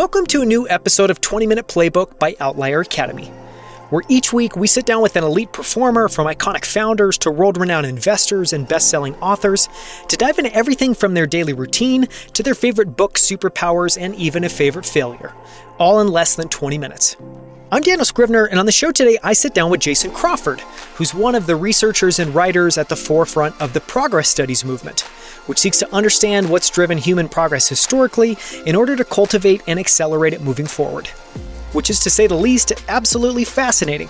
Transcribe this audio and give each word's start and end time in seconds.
Welcome 0.00 0.24
to 0.28 0.40
a 0.40 0.46
new 0.46 0.66
episode 0.66 1.10
of 1.10 1.20
20 1.20 1.46
Minute 1.46 1.68
Playbook 1.68 2.18
by 2.18 2.34
Outlier 2.40 2.80
Academy, 2.80 3.26
where 3.90 4.02
each 4.08 4.32
week 4.32 4.56
we 4.56 4.66
sit 4.66 4.86
down 4.86 5.02
with 5.02 5.14
an 5.14 5.24
elite 5.24 5.52
performer 5.52 6.08
from 6.08 6.26
iconic 6.26 6.64
founders 6.64 7.18
to 7.18 7.30
world 7.30 7.58
renowned 7.58 7.84
investors 7.84 8.54
and 8.54 8.66
best 8.66 8.88
selling 8.88 9.14
authors 9.16 9.68
to 10.08 10.16
dive 10.16 10.38
into 10.38 10.54
everything 10.54 10.94
from 10.94 11.12
their 11.12 11.26
daily 11.26 11.52
routine 11.52 12.06
to 12.32 12.42
their 12.42 12.54
favorite 12.54 12.96
book, 12.96 13.18
superpowers, 13.18 14.00
and 14.00 14.14
even 14.14 14.42
a 14.42 14.48
favorite 14.48 14.86
failure, 14.86 15.34
all 15.78 16.00
in 16.00 16.08
less 16.08 16.34
than 16.34 16.48
20 16.48 16.78
minutes. 16.78 17.18
I'm 17.70 17.82
Daniel 17.82 18.06
Scrivner, 18.06 18.48
and 18.50 18.58
on 18.58 18.64
the 18.64 18.72
show 18.72 18.92
today, 18.92 19.18
I 19.22 19.34
sit 19.34 19.52
down 19.52 19.70
with 19.70 19.82
Jason 19.82 20.12
Crawford, 20.12 20.60
who's 20.94 21.12
one 21.12 21.34
of 21.34 21.46
the 21.46 21.56
researchers 21.56 22.18
and 22.18 22.34
writers 22.34 22.78
at 22.78 22.88
the 22.88 22.96
forefront 22.96 23.60
of 23.60 23.74
the 23.74 23.80
progress 23.82 24.30
studies 24.30 24.64
movement, 24.64 25.04
which 25.50 25.58
seeks 25.58 25.80
to 25.80 25.92
understand 25.92 26.48
what's 26.48 26.70
driven 26.70 26.96
human 26.96 27.28
progress 27.28 27.68
historically 27.68 28.38
in 28.66 28.76
order 28.76 28.94
to 28.94 29.04
cultivate 29.04 29.60
and 29.66 29.80
accelerate 29.80 30.32
it 30.32 30.40
moving 30.40 30.64
forward 30.64 31.08
which 31.72 31.90
is 31.90 32.00
to 32.00 32.10
say 32.10 32.26
the 32.26 32.34
least 32.34 32.72
absolutely 32.88 33.44
fascinating. 33.44 34.08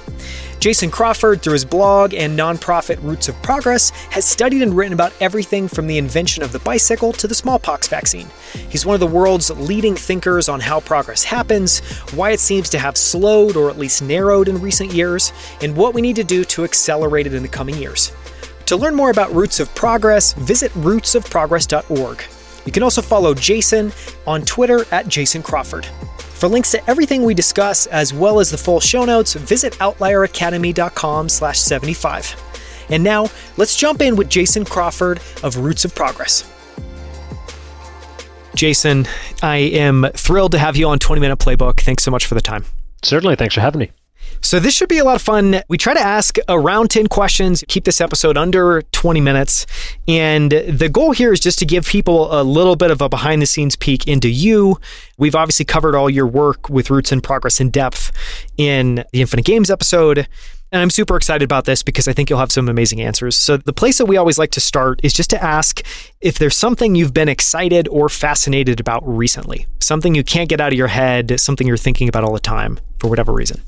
Jason 0.61 0.91
Crawford, 0.91 1.43
through 1.43 1.55
his 1.55 1.65
blog 1.65 2.15
and 2.15 2.39
nonprofit 2.39 3.03
Roots 3.03 3.29
of 3.29 3.43
Progress, 3.43 3.91
has 4.11 4.25
studied 4.25 4.63
and 4.63 4.75
written 4.75 4.93
about 4.93 5.13
everything 5.21 5.69
from 5.69 5.87
the 5.87 5.99
invention 5.99 6.43
of 6.43 6.53
the 6.53 6.59
bicycle 6.61 7.13
to 7.13 7.27
the 7.27 7.35
smallpox 7.35 7.89
vaccine. 7.89 8.29
He's 8.69 8.87
one 8.87 8.95
of 8.95 9.01
the 9.01 9.07
world's 9.07 9.51
leading 9.51 9.95
thinkers 9.95 10.49
on 10.49 10.61
how 10.61 10.81
progress 10.81 11.25
happens, 11.25 11.81
why 12.15 12.31
it 12.31 12.41
seems 12.41 12.69
to 12.71 12.79
have 12.79 12.97
slowed 12.97 13.57
or 13.57 13.71
at 13.71 13.79
least 13.79 14.03
narrowed 14.03 14.49
in 14.49 14.61
recent 14.61 14.93
years, 14.93 15.33
and 15.63 15.77
what 15.77 15.95
we 15.95 16.03
need 16.03 16.17
to 16.17 16.25
do 16.25 16.45
to 16.45 16.65
accelerate 16.65 17.27
it 17.27 17.35
in 17.35 17.43
the 17.43 17.49
coming 17.49 17.77
years. 17.77 18.13
To 18.71 18.77
learn 18.77 18.95
more 18.95 19.11
about 19.11 19.35
Roots 19.35 19.59
of 19.59 19.75
Progress, 19.75 20.33
visit 20.35 20.71
rootsofprogress.org. 20.75 22.23
You 22.65 22.71
can 22.71 22.85
also 22.85 23.03
follow 23.03 23.35
Jason 23.35 23.91
on 24.29 24.43
Twitter 24.43 24.85
at 24.93 25.09
Jason 25.09 25.43
Crawford. 25.43 25.87
For 26.19 26.49
links 26.49 26.71
to 26.71 26.89
everything 26.89 27.25
we 27.25 27.35
discuss, 27.35 27.89
as 27.89 28.15
well 28.15 28.39
as 28.39 28.49
the 28.49 28.57
full 28.57 28.79
show 28.79 29.05
notes, 29.05 29.35
visit 29.35 29.73
outlieracademy.com 29.81 31.29
slash 31.29 31.59
75. 31.59 32.87
And 32.91 33.03
now, 33.03 33.27
let's 33.57 33.77
jump 33.77 34.03
in 34.03 34.15
with 34.15 34.29
Jason 34.29 34.65
Crawford 34.65 35.19
of 35.43 35.57
Roots 35.57 35.85
of 35.85 35.93
Progress. 35.93 36.49
Jason, 38.55 39.09
I 39.43 39.57
am 39.57 40.07
thrilled 40.15 40.53
to 40.53 40.61
have 40.61 40.77
you 40.77 40.87
on 40.87 41.01
20 41.01 41.19
Minute 41.19 41.41
Playbook. 41.41 41.81
Thanks 41.81 42.05
so 42.05 42.13
much 42.13 42.25
for 42.25 42.37
the 42.37 42.41
time. 42.41 42.65
Certainly. 43.03 43.35
Thanks 43.35 43.57
for 43.57 43.63
having 43.63 43.81
me. 43.81 43.91
So, 44.43 44.59
this 44.59 44.75
should 44.75 44.89
be 44.89 44.99
a 44.99 45.05
lot 45.05 45.17
of 45.17 45.23
fun. 45.23 45.63
We 45.69 45.77
try 45.77 45.95
to 45.95 46.01
ask 46.01 46.37
around 46.49 46.91
10 46.91 47.09
questions, 47.09 47.65
keep 47.69 47.85
this 47.85 48.01
episode 48.01 48.37
under 48.37 48.83
20 48.93 49.21
minutes. 49.21 49.67
And 50.09 50.51
the 50.51 50.89
goal 50.89 51.13
here 51.13 51.33
is 51.33 51.41
just 51.41 51.59
to 51.61 51.67
give 51.67 51.87
people 51.87 52.33
a 52.33 52.43
little 52.43 52.77
bit 52.77 52.91
of 52.91 53.01
a 53.01 53.09
behind 53.09 53.43
the 53.43 53.47
scenes 53.47 53.77
peek 53.77 54.07
into 54.07 54.29
you. 54.29 54.79
We've 55.19 55.35
obviously 55.35 55.65
covered 55.67 55.95
all 55.95 56.09
your 56.09 56.27
work 56.27 56.69
with 56.69 56.91
Roots 56.91 57.13
and 57.13 57.23
Progress 57.23 57.61
in 57.61 57.71
depth 57.71 58.13
in 58.57 59.05
the 59.13 59.21
Infinite 59.21 59.45
Games 59.45 59.71
episode. 59.71 60.27
And 60.73 60.81
I'm 60.81 60.91
super 60.91 61.17
excited 61.17 61.43
about 61.43 61.65
this 61.65 61.83
because 61.83 62.07
I 62.07 62.13
think 62.13 62.31
you'll 62.31 62.39
have 62.39 62.53
some 62.53 62.69
amazing 62.69 63.01
answers. 63.01 63.37
So, 63.37 63.57
the 63.57 63.73
place 63.73 63.99
that 63.99 64.07
we 64.07 64.17
always 64.17 64.39
like 64.39 64.53
to 64.53 64.61
start 64.61 65.01
is 65.03 65.13
just 65.13 65.31
to 65.31 65.43
ask 65.43 65.85
if 66.21 66.39
there's 66.39 66.57
something 66.57 66.95
you've 66.95 67.13
been 67.13 67.29
excited 67.29 67.89
or 67.89 68.09
fascinated 68.09 68.79
about 68.79 69.03
recently, 69.07 69.67
something 69.81 70.15
you 70.15 70.23
can't 70.23 70.49
get 70.49 70.61
out 70.61 70.73
of 70.73 70.79
your 70.79 70.89
head, 70.89 71.41
something 71.41 71.67
you're 71.67 71.77
thinking 71.77 72.09
about 72.09 72.23
all 72.23 72.33
the 72.33 72.41
time 72.41 72.79
for 72.99 73.09
whatever 73.09 73.33
reason. 73.33 73.61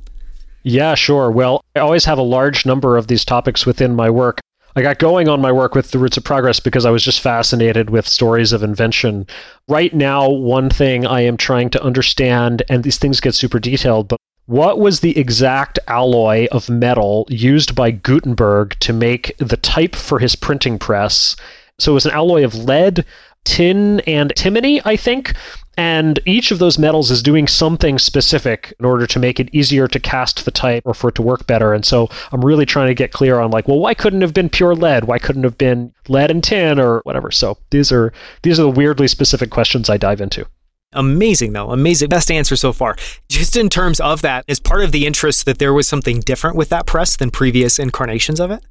Yeah, 0.62 0.94
sure. 0.94 1.30
Well, 1.30 1.64
I 1.74 1.80
always 1.80 2.04
have 2.04 2.18
a 2.18 2.22
large 2.22 2.64
number 2.64 2.96
of 2.96 3.08
these 3.08 3.24
topics 3.24 3.66
within 3.66 3.94
my 3.94 4.10
work. 4.10 4.40
I 4.74 4.80
got 4.80 4.98
going 4.98 5.28
on 5.28 5.40
my 5.40 5.52
work 5.52 5.74
with 5.74 5.90
the 5.90 5.98
Roots 5.98 6.16
of 6.16 6.24
Progress 6.24 6.58
because 6.58 6.86
I 6.86 6.90
was 6.90 7.04
just 7.04 7.20
fascinated 7.20 7.90
with 7.90 8.08
stories 8.08 8.52
of 8.52 8.62
invention. 8.62 9.26
Right 9.68 9.92
now, 9.92 10.30
one 10.30 10.70
thing 10.70 11.04
I 11.04 11.20
am 11.20 11.36
trying 11.36 11.68
to 11.70 11.82
understand, 11.82 12.62
and 12.70 12.82
these 12.82 12.96
things 12.96 13.20
get 13.20 13.34
super 13.34 13.58
detailed, 13.58 14.08
but 14.08 14.18
what 14.46 14.78
was 14.78 15.00
the 15.00 15.16
exact 15.18 15.78
alloy 15.88 16.46
of 16.52 16.70
metal 16.70 17.26
used 17.28 17.74
by 17.74 17.90
Gutenberg 17.90 18.76
to 18.80 18.92
make 18.92 19.36
the 19.38 19.58
type 19.58 19.94
for 19.94 20.18
his 20.18 20.34
printing 20.34 20.78
press? 20.78 21.36
So 21.78 21.92
it 21.92 21.94
was 21.94 22.06
an 22.06 22.12
alloy 22.12 22.44
of 22.44 22.54
lead, 22.54 23.04
tin, 23.44 24.00
and 24.00 24.30
antimony, 24.30 24.80
I 24.84 24.96
think. 24.96 25.34
And 25.76 26.20
each 26.26 26.50
of 26.50 26.58
those 26.58 26.78
metals 26.78 27.10
is 27.10 27.22
doing 27.22 27.48
something 27.48 27.98
specific 27.98 28.74
in 28.78 28.84
order 28.84 29.06
to 29.06 29.18
make 29.18 29.40
it 29.40 29.48
easier 29.54 29.88
to 29.88 29.98
cast 29.98 30.44
the 30.44 30.50
type 30.50 30.82
or 30.84 30.92
for 30.92 31.08
it 31.08 31.14
to 31.14 31.22
work 31.22 31.46
better. 31.46 31.72
And 31.72 31.84
so 31.84 32.08
I'm 32.30 32.44
really 32.44 32.66
trying 32.66 32.88
to 32.88 32.94
get 32.94 33.12
clear 33.12 33.40
on 33.40 33.50
like, 33.50 33.68
well, 33.68 33.78
why 33.78 33.94
couldn't 33.94 34.20
have 34.20 34.34
been 34.34 34.50
pure 34.50 34.74
lead? 34.74 35.04
Why 35.04 35.18
couldn't 35.18 35.44
have 35.44 35.56
been 35.56 35.94
lead 36.08 36.30
and 36.30 36.44
tin 36.44 36.78
or 36.78 37.00
whatever? 37.04 37.30
So 37.30 37.56
these 37.70 37.90
are 37.90 38.12
these 38.42 38.60
are 38.60 38.64
the 38.64 38.70
weirdly 38.70 39.08
specific 39.08 39.50
questions 39.50 39.88
I 39.88 39.96
dive 39.96 40.20
into. 40.20 40.46
Amazing, 40.92 41.54
though. 41.54 41.70
Amazing. 41.70 42.10
Best 42.10 42.30
answer 42.30 42.54
so 42.54 42.72
far. 42.72 42.96
Just 43.30 43.56
in 43.56 43.70
terms 43.70 43.98
of 43.98 44.20
that, 44.20 44.44
is 44.46 44.60
part 44.60 44.84
of 44.84 44.92
the 44.92 45.06
interest 45.06 45.46
that 45.46 45.58
there 45.58 45.72
was 45.72 45.88
something 45.88 46.20
different 46.20 46.54
with 46.54 46.68
that 46.68 46.86
press 46.86 47.16
than 47.16 47.30
previous 47.30 47.78
incarnations 47.78 48.40
of 48.40 48.50
it? 48.50 48.62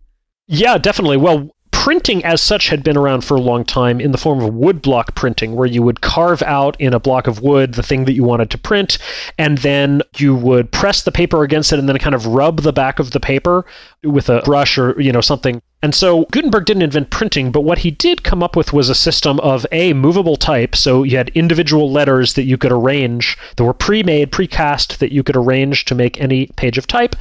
Yeah, 0.46 0.78
definitely. 0.78 1.18
Well, 1.18 1.50
printing 1.82 2.24
as 2.24 2.40
such 2.40 2.70
had 2.70 2.84
been 2.84 2.96
around 2.96 3.22
for 3.22 3.36
a 3.36 3.42
long 3.42 3.66
time 3.66 4.00
in 4.00 4.12
the 4.12 4.18
form 4.20 4.40
of 4.40 4.54
woodblock 4.54 5.16
printing, 5.16 5.56
where 5.56 5.68
you 5.68 5.82
would 5.82 6.00
carve 6.00 6.44
out 6.44 6.80
in 6.80 6.94
a 6.94 7.00
block 7.00 7.26
of 7.26 7.42
wood 7.42 7.74
the 7.74 7.82
thing 7.82 8.06
that 8.06 8.14
you 8.14 8.24
wanted 8.24 8.52
to 8.52 8.58
print, 8.60 9.00
and 9.40 9.58
then 9.58 10.00
you 10.18 10.36
would 10.36 10.72
press 10.72 11.02
the 11.02 11.12
paper 11.12 11.42
against 11.42 11.74
it 11.74 11.80
and 11.80 11.90
then 11.90 11.98
kind 11.98 12.14
of 12.14 12.28
rub 12.28 12.62
the 12.62 12.72
back 12.72 13.00
of 13.00 13.10
the 13.10 13.20
paper 13.20 13.66
with 14.04 14.30
a 14.30 14.44
brush 14.44 14.78
or 14.78 15.02
you 15.02 15.12
know 15.12 15.22
something. 15.22 15.60
And 15.82 15.96
so 15.96 16.26
Gutenberg 16.26 16.66
didn't 16.66 16.84
invent 16.84 17.10
printing, 17.10 17.52
but 17.52 17.62
what 17.62 17.80
he 17.80 17.90
did 17.90 18.24
come 18.24 18.44
up 18.44 18.56
with 18.56 18.72
was 18.72 18.88
a 18.88 18.94
system 18.94 19.40
of 19.40 19.66
a 19.72 19.94
movable 19.94 20.36
type. 20.36 20.76
So 20.76 21.02
you 21.02 21.18
had 21.18 21.30
individual 21.30 21.92
letters 21.92 22.36
that 22.36 22.44
you 22.44 22.60
could 22.60 22.72
arrange 22.72 23.36
that 23.56 23.64
were 23.64 23.74
pre-made, 23.74 24.32
pre-cast 24.32 25.00
that 25.00 25.12
you 25.12 25.24
could 25.24 25.36
arrange 25.36 25.86
to 25.86 25.96
make 25.96 26.22
any 26.22 26.46
page 26.56 26.78
of 26.78 26.86
type 26.86 27.16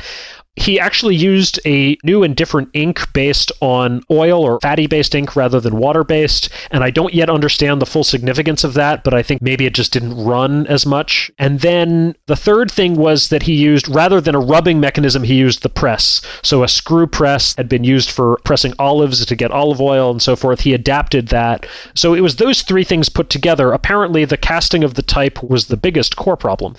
he 0.56 0.81
actually 0.81 1.15
used 1.15 1.61
a 1.65 1.97
new 2.05 2.22
and 2.22 2.34
different 2.34 2.69
ink 2.75 3.00
based 3.12 3.53
on 3.61 4.03
oil 4.11 4.43
or 4.43 4.59
fatty 4.61 4.87
based 4.87 5.15
ink 5.15 5.37
rather 5.37 5.61
than 5.61 5.77
water 5.77 6.03
based. 6.03 6.49
And 6.71 6.83
I 6.83 6.91
don't 6.91 7.15
yet 7.15 7.31
understand 7.31 7.81
the 7.81 7.87
full 7.87 8.05
significance 8.05 8.65
of 8.65 8.75
that, 8.75 9.05
but 9.05 9.15
I 9.15 9.22
think 9.22 9.41
maybe 9.41 9.65
it 9.65 9.75
just 9.75 9.93
didn't 9.93 10.22
run 10.22 10.66
as 10.66 10.84
much. 10.84 11.31
And 11.39 11.60
then 11.60 12.15
the 12.27 12.37
third 12.37 12.71
thing 12.71 12.97
was 12.97 13.28
that 13.28 13.44
he 13.44 13.55
used, 13.55 13.89
rather 13.89 14.21
than 14.21 14.34
a 14.34 14.41
rubbing 14.41 14.81
mechanism, 14.81 15.22
he 15.22 15.34
used 15.34 15.62
the 15.62 15.69
press. 15.69 16.21
So 16.43 16.65
a 16.65 16.69
screw 16.69 17.06
press 17.06 17.55
had 17.56 17.69
been 17.69 17.84
used 17.84 18.10
for 18.10 18.39
pressing 18.44 18.75
olives 18.78 19.25
to 19.25 19.37
get 19.37 19.53
olive 19.53 19.81
oil 19.81 20.10
and 20.10 20.21
so 20.21 20.34
forth. 20.34 20.60
He 20.60 20.75
adapted 20.75 21.28
that. 21.28 21.65
So 21.94 22.12
it 22.12 22.21
was 22.21 22.37
those 22.37 22.62
three 22.62 22.84
things 22.84 23.09
put 23.09 23.31
together. 23.31 23.72
Apparently, 23.72 24.25
the 24.25 24.37
casting 24.37 24.83
of 24.83 24.94
the 24.94 25.03
type 25.03 25.43
was 25.43 25.66
the 25.66 25.77
biggest 25.77 26.16
core 26.16 26.37
problem. 26.37 26.75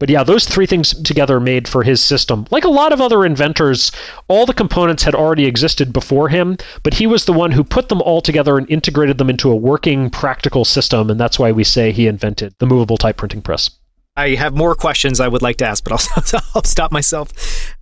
But 0.00 0.10
yeah, 0.10 0.24
those 0.24 0.44
three 0.44 0.66
things 0.66 0.92
together 1.02 1.38
made 1.38 1.68
for 1.68 1.82
his 1.84 2.02
system. 2.02 2.46
Like 2.50 2.64
a 2.64 2.68
lot 2.68 2.92
of 2.92 3.00
other 3.00 3.13
inventors, 3.22 3.92
all 4.28 4.46
the 4.46 4.54
components 4.54 5.02
had 5.02 5.14
already 5.14 5.44
existed 5.44 5.92
before 5.92 6.30
him, 6.30 6.56
but 6.82 6.94
he 6.94 7.06
was 7.06 7.26
the 7.26 7.34
one 7.34 7.52
who 7.52 7.62
put 7.62 7.90
them 7.90 8.00
all 8.00 8.22
together 8.22 8.56
and 8.56 8.70
integrated 8.70 9.18
them 9.18 9.28
into 9.28 9.50
a 9.50 9.56
working, 9.56 10.08
practical 10.08 10.64
system, 10.64 11.10
and 11.10 11.20
that's 11.20 11.38
why 11.38 11.52
we 11.52 11.64
say 11.64 11.92
he 11.92 12.06
invented 12.06 12.54
the 12.60 12.66
movable 12.66 12.96
type 12.96 13.18
printing 13.18 13.42
press. 13.42 13.68
I 14.16 14.36
have 14.36 14.54
more 14.54 14.76
questions 14.76 15.18
I 15.18 15.26
would 15.26 15.42
like 15.42 15.56
to 15.56 15.66
ask, 15.66 15.82
but 15.82 15.92
I'll, 15.92 16.40
I'll 16.54 16.62
stop 16.62 16.92
myself. 16.92 17.32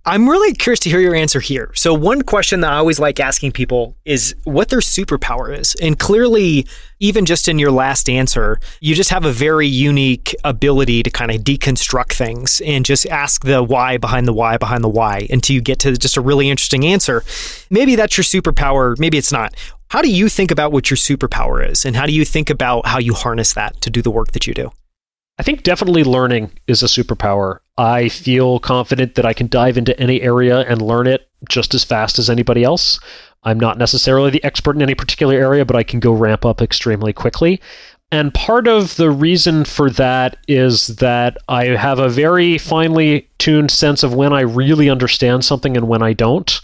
I'm 0.03 0.27
really 0.27 0.53
curious 0.53 0.79
to 0.81 0.89
hear 0.89 0.99
your 0.99 1.13
answer 1.13 1.39
here. 1.39 1.71
So, 1.75 1.93
one 1.93 2.23
question 2.23 2.61
that 2.61 2.73
I 2.73 2.77
always 2.77 2.97
like 2.97 3.19
asking 3.19 3.51
people 3.51 3.95
is 4.03 4.35
what 4.43 4.69
their 4.69 4.79
superpower 4.79 5.55
is. 5.55 5.75
And 5.75 5.99
clearly, 5.99 6.65
even 6.99 7.25
just 7.25 7.47
in 7.47 7.59
your 7.59 7.69
last 7.69 8.09
answer, 8.09 8.59
you 8.81 8.95
just 8.95 9.11
have 9.11 9.25
a 9.25 9.31
very 9.31 9.67
unique 9.67 10.35
ability 10.43 11.03
to 11.03 11.11
kind 11.11 11.29
of 11.29 11.41
deconstruct 11.41 12.13
things 12.13 12.61
and 12.65 12.83
just 12.83 13.05
ask 13.07 13.43
the 13.43 13.61
why 13.61 13.97
behind 13.97 14.27
the 14.27 14.33
why 14.33 14.57
behind 14.57 14.83
the 14.83 14.89
why 14.89 15.27
until 15.29 15.53
you 15.53 15.61
get 15.61 15.77
to 15.79 15.95
just 15.95 16.17
a 16.17 16.21
really 16.21 16.49
interesting 16.49 16.83
answer. 16.83 17.23
Maybe 17.69 17.95
that's 17.95 18.17
your 18.17 18.25
superpower, 18.25 18.97
maybe 18.97 19.19
it's 19.19 19.31
not. 19.31 19.53
How 19.91 20.01
do 20.01 20.11
you 20.11 20.29
think 20.29 20.49
about 20.49 20.71
what 20.71 20.89
your 20.89 20.97
superpower 20.97 21.69
is? 21.69 21.85
And 21.85 21.95
how 21.95 22.07
do 22.07 22.11
you 22.11 22.25
think 22.25 22.49
about 22.49 22.87
how 22.87 22.97
you 22.97 23.13
harness 23.13 23.53
that 23.53 23.79
to 23.81 23.91
do 23.91 24.01
the 24.01 24.09
work 24.09 24.31
that 24.31 24.47
you 24.47 24.55
do? 24.55 24.71
I 25.39 25.43
think 25.43 25.63
definitely 25.63 26.03
learning 26.03 26.51
is 26.67 26.83
a 26.83 26.87
superpower. 26.87 27.59
I 27.77 28.09
feel 28.09 28.59
confident 28.59 29.15
that 29.15 29.25
I 29.25 29.33
can 29.33 29.47
dive 29.47 29.77
into 29.77 29.99
any 29.99 30.21
area 30.21 30.59
and 30.59 30.81
learn 30.81 31.07
it 31.07 31.27
just 31.49 31.73
as 31.73 31.83
fast 31.83 32.19
as 32.19 32.29
anybody 32.29 32.63
else. 32.63 32.99
I'm 33.43 33.59
not 33.59 33.77
necessarily 33.77 34.29
the 34.29 34.43
expert 34.43 34.75
in 34.75 34.81
any 34.81 34.95
particular 34.95 35.35
area, 35.35 35.65
but 35.65 35.75
I 35.75 35.83
can 35.83 35.99
go 35.99 36.13
ramp 36.13 36.45
up 36.45 36.61
extremely 36.61 37.13
quickly. 37.13 37.59
And 38.11 38.31
part 38.31 38.67
of 38.67 38.95
the 38.95 39.09
reason 39.09 39.65
for 39.65 39.89
that 39.89 40.37
is 40.47 40.87
that 40.97 41.39
I 41.47 41.65
have 41.69 41.97
a 41.97 42.09
very 42.09 42.59
finely 42.59 43.27
tuned 43.39 43.71
sense 43.71 44.03
of 44.03 44.13
when 44.13 44.31
I 44.31 44.41
really 44.41 44.87
understand 44.87 45.43
something 45.43 45.75
and 45.75 45.87
when 45.87 46.03
I 46.03 46.13
don't. 46.13 46.61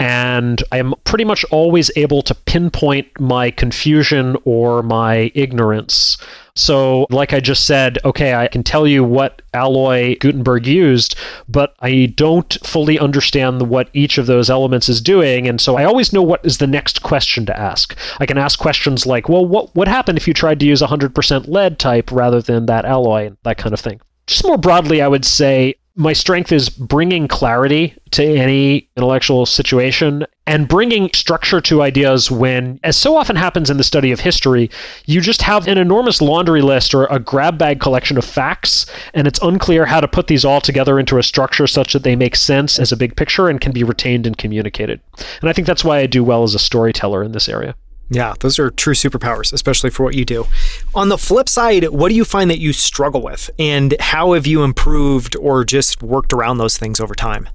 And 0.00 0.60
I'm 0.72 0.94
pretty 1.04 1.24
much 1.24 1.44
always 1.52 1.88
able 1.94 2.22
to 2.22 2.34
pinpoint 2.34 3.20
my 3.20 3.52
confusion 3.52 4.36
or 4.44 4.82
my 4.82 5.30
ignorance 5.36 6.18
So, 6.58 7.06
like 7.10 7.32
I 7.32 7.38
just 7.38 7.66
said, 7.66 7.98
okay, 8.04 8.34
I 8.34 8.48
can 8.48 8.64
tell 8.64 8.86
you 8.86 9.04
what 9.04 9.42
alloy 9.54 10.16
Gutenberg 10.18 10.66
used, 10.66 11.14
but 11.48 11.76
I 11.80 12.12
don't 12.16 12.52
fully 12.66 12.98
understand 12.98 13.62
what 13.68 13.88
each 13.92 14.18
of 14.18 14.26
those 14.26 14.50
elements 14.50 14.88
is 14.88 15.00
doing. 15.00 15.46
And 15.46 15.60
so 15.60 15.76
I 15.76 15.84
always 15.84 16.12
know 16.12 16.22
what 16.22 16.44
is 16.44 16.58
the 16.58 16.66
next 16.66 17.02
question 17.02 17.46
to 17.46 17.58
ask. 17.58 17.96
I 18.18 18.26
can 18.26 18.38
ask 18.38 18.58
questions 18.58 19.06
like, 19.06 19.28
well, 19.28 19.46
what 19.46 19.74
would 19.76 19.88
happen 19.88 20.16
if 20.16 20.26
you 20.26 20.34
tried 20.34 20.58
to 20.60 20.66
use 20.66 20.82
100% 20.82 21.46
lead 21.46 21.78
type 21.78 22.10
rather 22.10 22.42
than 22.42 22.66
that 22.66 22.84
alloy, 22.84 23.26
and 23.26 23.36
that 23.44 23.58
kind 23.58 23.72
of 23.72 23.78
thing. 23.80 24.00
Just 24.26 24.44
more 24.44 24.58
broadly, 24.58 25.00
I 25.00 25.08
would 25.08 25.24
say 25.24 25.76
my 25.98 26.12
strength 26.12 26.52
is 26.52 26.68
bringing 26.68 27.26
clarity 27.26 27.92
to 28.12 28.24
any 28.24 28.88
intellectual 28.96 29.44
situation 29.44 30.24
and 30.46 30.68
bringing 30.68 31.10
structure 31.12 31.60
to 31.60 31.82
ideas 31.82 32.30
when, 32.30 32.78
as 32.84 32.96
so 32.96 33.16
often 33.16 33.34
happens 33.34 33.68
in 33.68 33.78
the 33.78 33.84
study 33.84 34.12
of 34.12 34.20
history, 34.20 34.70
you 35.06 35.20
just 35.20 35.42
have 35.42 35.66
an 35.66 35.76
enormous 35.76 36.22
laundry 36.22 36.62
list 36.62 36.94
or 36.94 37.06
a 37.06 37.18
grab 37.18 37.58
bag 37.58 37.80
collection 37.80 38.16
of 38.16 38.24
facts, 38.24 38.86
and 39.12 39.26
it's 39.26 39.40
unclear 39.42 39.86
how 39.86 40.00
to 40.00 40.06
put 40.06 40.28
these 40.28 40.44
all 40.44 40.60
together 40.60 41.00
into 41.00 41.18
a 41.18 41.22
structure 41.22 41.66
such 41.66 41.92
that 41.92 42.04
they 42.04 42.14
make 42.14 42.36
sense 42.36 42.78
as 42.78 42.92
a 42.92 42.96
big 42.96 43.16
picture 43.16 43.48
and 43.48 43.60
can 43.60 43.72
be 43.72 43.82
retained 43.82 44.24
and 44.24 44.38
communicated. 44.38 45.00
And 45.40 45.50
I 45.50 45.52
think 45.52 45.66
that's 45.66 45.84
why 45.84 45.98
I 45.98 46.06
do 46.06 46.22
well 46.22 46.44
as 46.44 46.54
a 46.54 46.60
storyteller 46.60 47.24
in 47.24 47.32
this 47.32 47.48
area. 47.48 47.74
Yeah, 48.10 48.34
those 48.40 48.58
are 48.58 48.70
true 48.70 48.94
superpowers, 48.94 49.52
especially 49.52 49.90
for 49.90 50.02
what 50.02 50.14
you 50.14 50.24
do. 50.24 50.46
On 50.94 51.10
the 51.10 51.18
flip 51.18 51.48
side, 51.48 51.88
what 51.88 52.08
do 52.08 52.14
you 52.14 52.24
find 52.24 52.50
that 52.50 52.58
you 52.58 52.72
struggle 52.72 53.22
with, 53.22 53.50
and 53.58 53.94
how 54.00 54.32
have 54.32 54.46
you 54.46 54.62
improved 54.62 55.36
or 55.36 55.64
just 55.64 56.02
worked 56.02 56.32
around 56.32 56.58
those 56.58 56.78
things 56.78 57.00
over 57.00 57.14
time? 57.14 57.48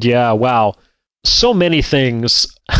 Yeah, 0.00 0.32
wow. 0.32 0.74
So 1.24 1.54
many 1.54 1.82
things. 1.82 2.46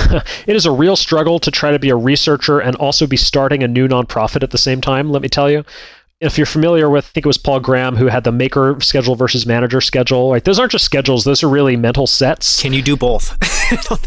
it 0.46 0.56
is 0.56 0.66
a 0.66 0.72
real 0.72 0.96
struggle 0.96 1.38
to 1.40 1.50
try 1.50 1.70
to 1.70 1.78
be 1.78 1.90
a 1.90 1.96
researcher 1.96 2.58
and 2.58 2.74
also 2.76 3.06
be 3.06 3.16
starting 3.16 3.62
a 3.62 3.68
new 3.68 3.86
nonprofit 3.86 4.42
at 4.42 4.50
the 4.50 4.58
same 4.58 4.80
time, 4.80 5.10
let 5.10 5.22
me 5.22 5.28
tell 5.28 5.50
you 5.50 5.64
if 6.20 6.38
you're 6.38 6.46
familiar 6.46 6.88
with, 6.88 7.04
I 7.04 7.08
think 7.08 7.26
it 7.26 7.28
was 7.28 7.36
Paul 7.36 7.60
Graham 7.60 7.94
who 7.94 8.06
had 8.06 8.24
the 8.24 8.32
maker 8.32 8.76
schedule 8.80 9.16
versus 9.16 9.44
manager 9.44 9.82
schedule. 9.82 10.28
Like 10.28 10.44
those 10.44 10.58
aren't 10.58 10.72
just 10.72 10.84
schedules; 10.84 11.24
those 11.24 11.42
are 11.42 11.48
really 11.48 11.76
mental 11.76 12.06
sets. 12.06 12.60
Can 12.60 12.72
you 12.72 12.82
do 12.82 12.96
both? 12.96 13.36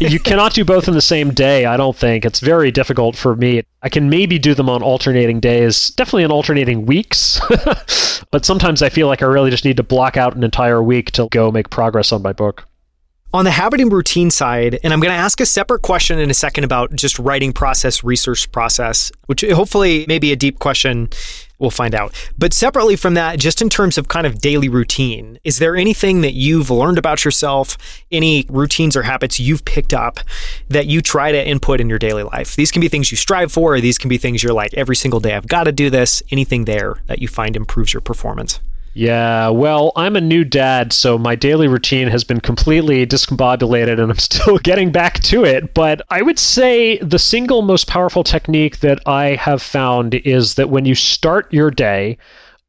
you 0.00 0.18
cannot 0.18 0.52
do 0.52 0.64
both 0.64 0.88
in 0.88 0.94
the 0.94 1.00
same 1.00 1.30
day. 1.30 1.66
I 1.66 1.76
don't 1.76 1.96
think 1.96 2.24
it's 2.24 2.40
very 2.40 2.72
difficult 2.72 3.16
for 3.16 3.36
me. 3.36 3.62
I 3.82 3.88
can 3.88 4.10
maybe 4.10 4.38
do 4.38 4.54
them 4.54 4.68
on 4.68 4.82
alternating 4.82 5.38
days, 5.38 5.90
definitely 5.90 6.24
in 6.24 6.32
alternating 6.32 6.84
weeks. 6.84 7.40
but 8.30 8.44
sometimes 8.44 8.82
I 8.82 8.88
feel 8.88 9.06
like 9.06 9.22
I 9.22 9.26
really 9.26 9.50
just 9.50 9.64
need 9.64 9.76
to 9.76 9.82
block 9.82 10.16
out 10.16 10.34
an 10.34 10.42
entire 10.42 10.82
week 10.82 11.12
to 11.12 11.28
go 11.30 11.52
make 11.52 11.70
progress 11.70 12.12
on 12.12 12.22
my 12.22 12.32
book. 12.32 12.66
On 13.32 13.44
the 13.44 13.52
habit 13.52 13.80
and 13.80 13.92
routine 13.92 14.32
side, 14.32 14.80
and 14.82 14.92
I'm 14.92 14.98
going 14.98 15.12
to 15.12 15.18
ask 15.18 15.40
a 15.40 15.46
separate 15.46 15.82
question 15.82 16.18
in 16.18 16.30
a 16.30 16.34
second 16.34 16.64
about 16.64 16.92
just 16.96 17.16
writing 17.20 17.52
process, 17.52 18.02
research 18.02 18.50
process, 18.50 19.12
which 19.26 19.42
hopefully 19.42 20.04
may 20.08 20.18
be 20.18 20.32
a 20.32 20.36
deep 20.36 20.58
question 20.58 21.08
We'll 21.60 21.70
find 21.70 21.94
out. 21.94 22.12
But 22.38 22.52
separately 22.52 22.96
from 22.96 23.14
that, 23.14 23.38
just 23.38 23.60
in 23.60 23.68
terms 23.68 23.98
of 23.98 24.08
kind 24.08 24.26
of 24.26 24.40
daily 24.40 24.68
routine, 24.68 25.38
is 25.44 25.58
there 25.58 25.76
anything 25.76 26.22
that 26.22 26.32
you've 26.32 26.70
learned 26.70 26.98
about 26.98 27.24
yourself, 27.24 27.76
any 28.10 28.46
routines 28.48 28.96
or 28.96 29.02
habits 29.02 29.38
you've 29.38 29.66
picked 29.66 29.92
up 29.92 30.20
that 30.68 30.86
you 30.86 31.02
try 31.02 31.30
to 31.30 31.46
input 31.46 31.80
in 31.80 31.88
your 31.90 31.98
daily 31.98 32.22
life? 32.22 32.56
These 32.56 32.72
can 32.72 32.80
be 32.80 32.88
things 32.88 33.10
you 33.10 33.16
strive 33.18 33.52
for, 33.52 33.74
or 33.74 33.80
these 33.80 33.98
can 33.98 34.08
be 34.08 34.18
things 34.18 34.42
you're 34.42 34.54
like, 34.54 34.72
every 34.74 34.96
single 34.96 35.20
day 35.20 35.34
I've 35.34 35.46
got 35.46 35.64
to 35.64 35.72
do 35.72 35.90
this. 35.90 36.22
Anything 36.30 36.64
there 36.64 37.02
that 37.06 37.20
you 37.20 37.28
find 37.28 37.54
improves 37.54 37.92
your 37.92 38.00
performance? 38.00 38.58
Yeah, 38.92 39.50
well, 39.50 39.92
I'm 39.94 40.16
a 40.16 40.20
new 40.20 40.44
dad, 40.44 40.92
so 40.92 41.16
my 41.16 41.36
daily 41.36 41.68
routine 41.68 42.08
has 42.08 42.24
been 42.24 42.40
completely 42.40 43.06
discombobulated 43.06 44.00
and 44.00 44.10
I'm 44.10 44.18
still 44.18 44.58
getting 44.58 44.90
back 44.90 45.20
to 45.24 45.44
it. 45.44 45.74
But 45.74 46.02
I 46.10 46.22
would 46.22 46.38
say 46.38 46.98
the 46.98 47.18
single 47.18 47.62
most 47.62 47.86
powerful 47.86 48.24
technique 48.24 48.80
that 48.80 49.00
I 49.06 49.36
have 49.36 49.62
found 49.62 50.14
is 50.14 50.54
that 50.54 50.70
when 50.70 50.86
you 50.86 50.96
start 50.96 51.52
your 51.52 51.70
day, 51.70 52.18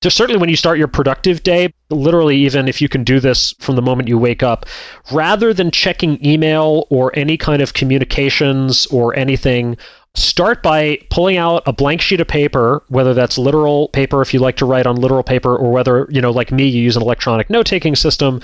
just 0.01 0.17
certainly 0.17 0.39
when 0.39 0.49
you 0.49 0.55
start 0.55 0.79
your 0.79 0.87
productive 0.87 1.43
day, 1.43 1.73
literally, 1.89 2.37
even 2.37 2.67
if 2.67 2.81
you 2.81 2.89
can 2.89 3.03
do 3.03 3.19
this 3.19 3.53
from 3.59 3.75
the 3.75 3.83
moment 3.83 4.09
you 4.09 4.17
wake 4.17 4.41
up, 4.41 4.65
rather 5.11 5.53
than 5.53 5.69
checking 5.69 6.23
email 6.25 6.87
or 6.89 7.11
any 7.15 7.37
kind 7.37 7.61
of 7.61 7.73
communications 7.73 8.87
or 8.87 9.15
anything, 9.15 9.77
start 10.15 10.61
by 10.61 10.99
pulling 11.09 11.37
out 11.37 11.63
a 11.65 11.73
blank 11.73 12.01
sheet 12.01 12.19
of 12.19 12.27
paper, 12.27 12.83
whether 12.89 13.13
that's 13.13 13.37
literal 13.37 13.89
paper 13.89 14.21
if 14.21 14.33
you 14.33 14.39
like 14.39 14.57
to 14.57 14.65
write 14.65 14.85
on 14.85 14.95
literal 14.95 15.23
paper, 15.23 15.55
or 15.55 15.71
whether, 15.71 16.07
you 16.09 16.21
know, 16.21 16.31
like 16.31 16.51
me, 16.51 16.67
you 16.67 16.81
use 16.81 16.95
an 16.95 17.01
electronic 17.01 17.49
note 17.49 17.65
taking 17.65 17.95
system, 17.95 18.41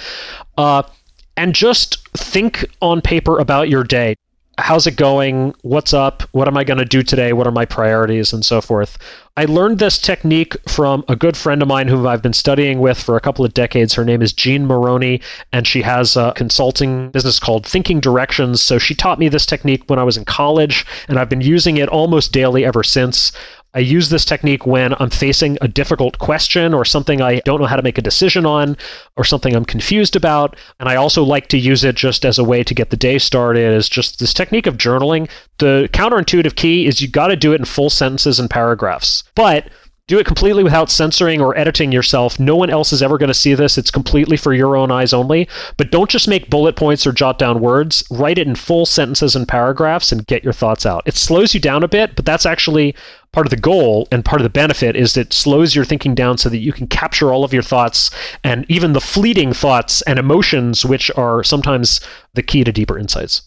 uh, 0.57 0.83
and 1.35 1.53
just 1.53 2.07
think 2.17 2.65
on 2.81 3.01
paper 3.01 3.39
about 3.39 3.69
your 3.69 3.83
day 3.83 4.15
how's 4.57 4.87
it 4.87 4.95
going? 4.95 5.53
What's 5.61 5.93
up? 5.93 6.23
What 6.31 6.47
am 6.47 6.57
I 6.57 6.63
going 6.63 6.79
to 6.79 6.85
do 6.85 7.03
today? 7.03 7.33
What 7.33 7.47
are 7.47 7.51
my 7.51 7.65
priorities? 7.65 8.33
And 8.33 8.45
so 8.45 8.59
forth. 8.61 8.97
I 9.37 9.45
learned 9.45 9.77
this 9.77 9.99
technique 9.99 10.55
from 10.67 11.05
a 11.07 11.15
good 11.15 11.37
friend 11.37 11.61
of 11.61 11.67
mine 11.67 11.87
whom 11.87 12.07
I've 12.07 12.23
been 12.23 12.33
studying 12.33 12.79
with 12.79 12.99
for 12.99 13.15
a 13.15 13.21
couple 13.21 13.45
of 13.45 13.53
decades. 13.53 13.93
Her 13.93 14.03
name 14.03 14.23
is 14.23 14.33
Jean 14.33 14.65
Moroney, 14.65 15.21
and 15.53 15.67
she 15.67 15.83
has 15.83 16.17
a 16.17 16.33
consulting 16.35 17.11
business 17.11 17.39
called 17.39 17.63
Thinking 17.63 17.99
Directions. 17.99 18.63
So 18.63 18.79
she 18.79 18.95
taught 18.95 19.19
me 19.19 19.29
this 19.29 19.45
technique 19.45 19.83
when 19.85 19.99
I 19.99 20.03
was 20.03 20.17
in 20.17 20.25
college, 20.25 20.87
and 21.07 21.19
I've 21.19 21.29
been 21.29 21.41
using 21.41 21.77
it 21.77 21.87
almost 21.89 22.33
daily 22.33 22.65
ever 22.65 22.83
since. 22.83 23.31
I 23.73 23.79
use 23.79 24.09
this 24.09 24.25
technique 24.25 24.65
when 24.65 24.95
I'm 24.99 25.09
facing 25.09 25.57
a 25.61 25.67
difficult 25.67 26.17
question 26.19 26.73
or 26.73 26.85
something 26.85 27.21
I 27.21 27.41
don't 27.41 27.59
know 27.59 27.67
how 27.67 27.75
to 27.75 27.83
make 27.83 27.97
a 27.97 28.01
decision 28.01 28.45
on 28.45 28.77
or 29.17 29.23
something 29.23 29.55
I'm 29.55 29.65
confused 29.65 30.15
about. 30.15 30.55
And 30.79 30.89
I 30.89 30.95
also 30.95 31.23
like 31.23 31.47
to 31.49 31.57
use 31.57 31.83
it 31.83 31.95
just 31.95 32.25
as 32.25 32.39
a 32.39 32.43
way 32.43 32.63
to 32.63 32.73
get 32.73 32.89
the 32.89 32.97
day 32.97 33.19
started 33.19 33.73
is 33.73 33.89
just 33.89 34.19
this 34.19 34.33
technique 34.33 34.67
of 34.67 34.77
journaling. 34.77 35.29
The 35.59 35.89
counterintuitive 35.93 36.55
key 36.55 36.87
is 36.87 37.01
you 37.01 37.07
got 37.07 37.27
to 37.27 37.35
do 37.35 37.53
it 37.53 37.59
in 37.59 37.65
full 37.65 37.89
sentences 37.89 38.39
and 38.39 38.49
paragraphs. 38.49 39.23
But 39.35 39.69
do 40.07 40.17
it 40.17 40.25
completely 40.25 40.63
without 40.63 40.89
censoring 40.89 41.41
or 41.41 41.57
editing 41.57 41.91
yourself. 41.91 42.39
No 42.39 42.55
one 42.55 42.69
else 42.69 42.93
is 42.93 43.03
ever 43.03 43.17
going 43.17 43.27
to 43.27 43.33
see 43.33 43.53
this. 43.53 43.77
It's 43.77 43.91
completely 43.91 44.37
for 44.37 44.53
your 44.53 44.77
own 44.77 44.89
eyes 44.89 45.11
only. 45.11 45.49
But 45.75 45.91
don't 45.91 46.09
just 46.09 46.29
make 46.29 46.49
bullet 46.49 46.77
points 46.77 47.05
or 47.05 47.11
jot 47.11 47.37
down 47.37 47.59
words. 47.59 48.05
Write 48.09 48.37
it 48.37 48.47
in 48.47 48.55
full 48.55 48.85
sentences 48.85 49.35
and 49.35 49.45
paragraphs 49.45 50.13
and 50.13 50.25
get 50.25 50.45
your 50.45 50.53
thoughts 50.53 50.85
out. 50.85 51.03
It 51.05 51.15
slows 51.15 51.53
you 51.53 51.59
down 51.59 51.83
a 51.83 51.89
bit, 51.89 52.15
but 52.15 52.25
that's 52.25 52.45
actually 52.45 52.95
part 53.33 53.45
of 53.45 53.51
the 53.51 53.57
goal 53.57 54.07
and 54.09 54.23
part 54.23 54.39
of 54.39 54.43
the 54.43 54.49
benefit 54.49 54.95
is 54.95 55.17
it 55.17 55.33
slows 55.33 55.75
your 55.75 55.83
thinking 55.83 56.15
down 56.15 56.37
so 56.37 56.47
that 56.47 56.59
you 56.59 56.71
can 56.71 56.87
capture 56.87 57.33
all 57.33 57.43
of 57.43 57.53
your 57.53 57.61
thoughts 57.61 58.09
and 58.45 58.65
even 58.69 58.93
the 58.93 59.01
fleeting 59.01 59.51
thoughts 59.51 60.01
and 60.03 60.17
emotions, 60.17 60.85
which 60.85 61.11
are 61.17 61.43
sometimes 61.43 61.99
the 62.33 62.41
key 62.41 62.63
to 62.63 62.71
deeper 62.71 62.97
insights. 62.97 63.41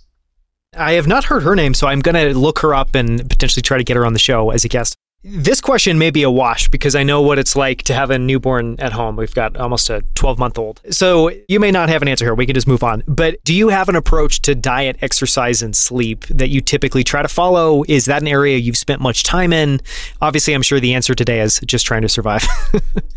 I 0.77 0.93
have 0.93 1.07
not 1.07 1.25
heard 1.25 1.43
her 1.43 1.57
name, 1.57 1.73
so 1.73 1.89
I'm 1.89 2.01
going 2.01 2.15
to 2.15 2.39
look 2.39 2.59
her 2.61 2.75
up 2.75 2.95
and 2.95 3.29
potentially 3.31 3.63
try 3.63 3.79
to 3.79 3.83
get 3.83 3.97
her 3.97 4.05
on 4.05 4.13
the 4.13 4.19
show 4.19 4.51
as 4.51 4.65
a 4.65 4.69
guest. 4.69 4.95
This 5.23 5.61
question 5.61 5.99
may 5.99 6.11
be 6.11 6.23
a 6.23 6.31
wash 6.31 6.69
because 6.69 6.95
I 6.95 7.03
know 7.03 7.21
what 7.21 7.39
it's 7.39 7.55
like 7.55 7.83
to 7.83 7.95
have 7.95 8.11
a 8.11 8.19
newborn 8.19 8.77
at 8.81 8.93
home. 8.93 9.17
We've 9.17 9.35
got 9.35 9.55
almost 9.59 9.91
a 9.91 10.03
12 10.15 10.39
month 10.39 10.59
old. 10.59 10.81
So 10.91 11.31
you 11.47 11.61
may 11.61 11.71
not 11.71 11.91
have 11.91 12.01
an 12.01 12.09
answer 12.09 12.25
here. 12.25 12.35
We 12.35 12.47
can 12.47 12.55
just 12.55 12.67
move 12.67 12.83
on. 12.83 13.03
But 13.07 13.37
do 13.45 13.53
you 13.53 13.69
have 13.69 13.91
an 13.91 13.97
approach 13.97 14.41
to 14.43 14.55
diet, 14.55 14.97
exercise, 15.03 15.61
and 15.61 15.77
sleep 15.77 16.27
that 16.29 16.49
you 16.49 16.63
typically 16.63 17.05
try 17.05 17.21
to 17.21 17.29
follow? 17.29 17.85
Is 17.87 18.07
that 18.07 18.23
an 18.23 18.29
area 18.29 18.57
you've 18.57 18.79
spent 18.79 19.03
much 19.03 19.23
time 19.23 19.53
in? 19.53 19.81
Obviously, 20.23 20.55
I'm 20.55 20.63
sure 20.63 20.81
the 20.81 20.95
answer 20.95 21.15
today 21.15 21.41
is 21.41 21.61
just 21.67 21.85
trying 21.85 22.03
to 22.03 22.09
survive. 22.09 22.47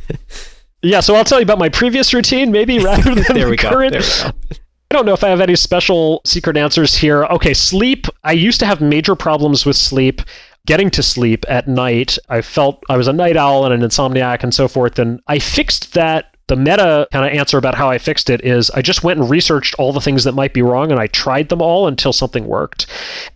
yeah, 0.81 0.99
so 0.99 1.15
I'll 1.15 1.23
tell 1.23 1.39
you 1.39 1.43
about 1.43 1.59
my 1.59 1.69
previous 1.69 2.13
routine, 2.13 2.51
maybe 2.51 2.79
rather 2.83 3.15
than 3.15 3.23
there 3.33 3.49
the 3.49 3.55
current. 3.55 3.93
There 3.93 4.01
we 4.01 4.31
go. 4.49 4.57
I 4.91 4.95
don't 4.95 5.05
know 5.07 5.13
if 5.13 5.23
I 5.23 5.29
have 5.29 5.41
any 5.41 5.55
special 5.55 6.21
secret 6.23 6.55
answers 6.55 6.95
here. 6.95 7.23
Okay, 7.25 7.53
sleep. 7.55 8.05
I 8.23 8.33
used 8.33 8.59
to 8.59 8.67
have 8.67 8.79
major 8.79 9.15
problems 9.15 9.65
with 9.65 9.75
sleep 9.75 10.21
getting 10.65 10.89
to 10.91 11.03
sleep 11.03 11.45
at 11.49 11.67
night. 11.67 12.17
I 12.29 12.41
felt 12.41 12.83
I 12.89 12.97
was 12.97 13.07
a 13.07 13.13
night 13.13 13.35
owl 13.35 13.65
and 13.65 13.73
an 13.73 13.87
insomniac 13.87 14.43
and 14.43 14.53
so 14.53 14.67
forth. 14.67 14.99
And 14.99 15.21
I 15.27 15.39
fixed 15.39 15.93
that. 15.93 16.29
The 16.47 16.57
meta 16.57 17.07
kind 17.13 17.25
of 17.25 17.31
answer 17.31 17.57
about 17.57 17.73
how 17.73 17.89
I 17.89 17.97
fixed 17.97 18.29
it 18.29 18.43
is 18.43 18.69
I 18.71 18.81
just 18.81 19.01
went 19.01 19.17
and 19.17 19.29
researched 19.29 19.75
all 19.79 19.93
the 19.93 20.01
things 20.01 20.25
that 20.25 20.33
might 20.33 20.53
be 20.53 20.61
wrong 20.61 20.91
and 20.91 20.99
I 20.99 21.07
tried 21.07 21.47
them 21.47 21.61
all 21.61 21.87
until 21.87 22.11
something 22.11 22.47
worked. 22.47 22.85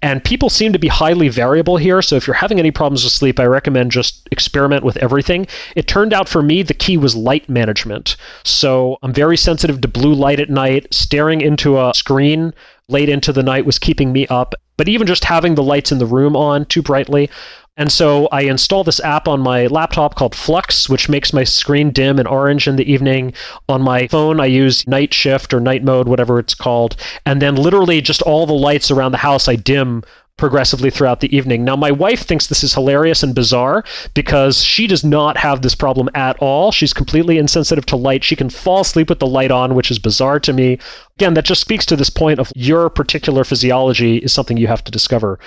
And 0.01 0.21
people 0.21 0.49
seem 0.49 0.73
to 0.73 0.77
be 0.77 0.89
highly 0.89 1.29
variable 1.29 1.77
here. 1.77 2.01
So 2.01 2.17
if 2.17 2.27
you're 2.27 2.33
having 2.33 2.59
any 2.59 2.69
problems 2.69 3.05
with 3.05 3.13
sleep, 3.13 3.39
I 3.39 3.45
recommend 3.45 3.91
just 3.91 4.27
experiment 4.29 4.83
with 4.83 4.97
everything. 4.97 5.47
It 5.77 5.87
turned 5.87 6.11
out 6.11 6.27
for 6.27 6.43
me 6.43 6.63
the 6.63 6.73
key 6.73 6.97
was 6.97 7.15
light 7.15 7.47
management. 7.47 8.17
So 8.43 8.97
I'm 9.01 9.13
very 9.13 9.37
sensitive 9.37 9.79
to 9.81 9.87
blue 9.87 10.13
light 10.13 10.41
at 10.41 10.49
night. 10.49 10.93
Staring 10.93 11.39
into 11.39 11.79
a 11.79 11.93
screen 11.93 12.53
late 12.89 13.09
into 13.09 13.33
the 13.33 13.43
night 13.43 13.65
was 13.65 13.79
keeping 13.79 14.13
me 14.13 14.27
up. 14.27 14.53
But 14.77 14.87
even 14.87 15.07
just 15.07 15.25
having 15.25 15.55
the 15.55 15.63
lights 15.63 15.91
in 15.91 15.97
the 15.97 16.05
room 16.05 16.35
on 16.35 16.65
too 16.65 16.81
brightly. 16.81 17.29
And 17.75 17.91
so 17.91 18.27
I 18.31 18.41
install 18.41 18.83
this 18.83 18.99
app 19.01 19.27
on 19.27 19.39
my 19.39 19.67
laptop 19.67 20.15
called 20.15 20.33
f.lux, 20.33 20.89
which 20.89 21.09
makes 21.09 21.31
my 21.31 21.43
screen 21.43 21.91
dim 21.91 22.17
and 22.17 22.27
orange 22.27 22.67
in 22.67 22.75
the 22.75 22.91
evening. 22.91 23.33
On 23.69 23.81
my 23.81 24.07
phone, 24.07 24.39
I 24.39 24.45
use 24.45 24.87
night 24.87 25.13
shift 25.13 25.53
or 25.53 25.59
night 25.59 25.83
mode, 25.83 26.07
whatever 26.07 26.39
it's 26.39 26.55
called. 26.55 26.95
And 27.25 27.39
then 27.41 27.55
literally 27.55 28.01
just 28.01 28.23
all 28.23 28.47
the 28.47 28.53
lights 28.53 28.89
around 28.89 29.11
the 29.11 29.17
house 29.17 29.47
I 29.47 29.57
dim 29.57 30.03
progressively 30.37 30.89
throughout 30.89 31.19
the 31.19 31.35
evening. 31.35 31.63
Now, 31.63 31.75
my 31.75 31.91
wife 31.91 32.21
thinks 32.21 32.47
this 32.47 32.63
is 32.63 32.73
hilarious 32.73 33.23
and 33.23 33.35
bizarre 33.35 33.83
because 34.13 34.63
she 34.63 34.87
does 34.87 35.03
not 35.03 35.37
have 35.37 35.61
this 35.61 35.75
problem 35.75 36.09
at 36.13 36.37
all. 36.39 36.71
She's 36.71 36.93
completely 36.93 37.37
insensitive 37.37 37.85
to 37.87 37.95
light. 37.95 38.23
She 38.23 38.35
can 38.35 38.49
fall 38.49 38.81
asleep 38.81 39.09
with 39.09 39.19
the 39.19 39.27
light 39.27 39.51
on, 39.51 39.75
which 39.75 39.91
is 39.91 39.99
bizarre 39.99 40.39
to 40.41 40.53
me. 40.53 40.79
Again, 41.17 41.33
that 41.33 41.45
just 41.45 41.61
speaks 41.61 41.85
to 41.87 41.95
this 41.95 42.09
point 42.09 42.39
of 42.39 42.51
your 42.55 42.89
particular 42.89 43.43
physiology 43.43 44.17
is 44.17 44.31
something 44.31 44.57
you 44.57 44.67
have 44.67 44.83
to 44.83 44.91
discover. 44.91 45.39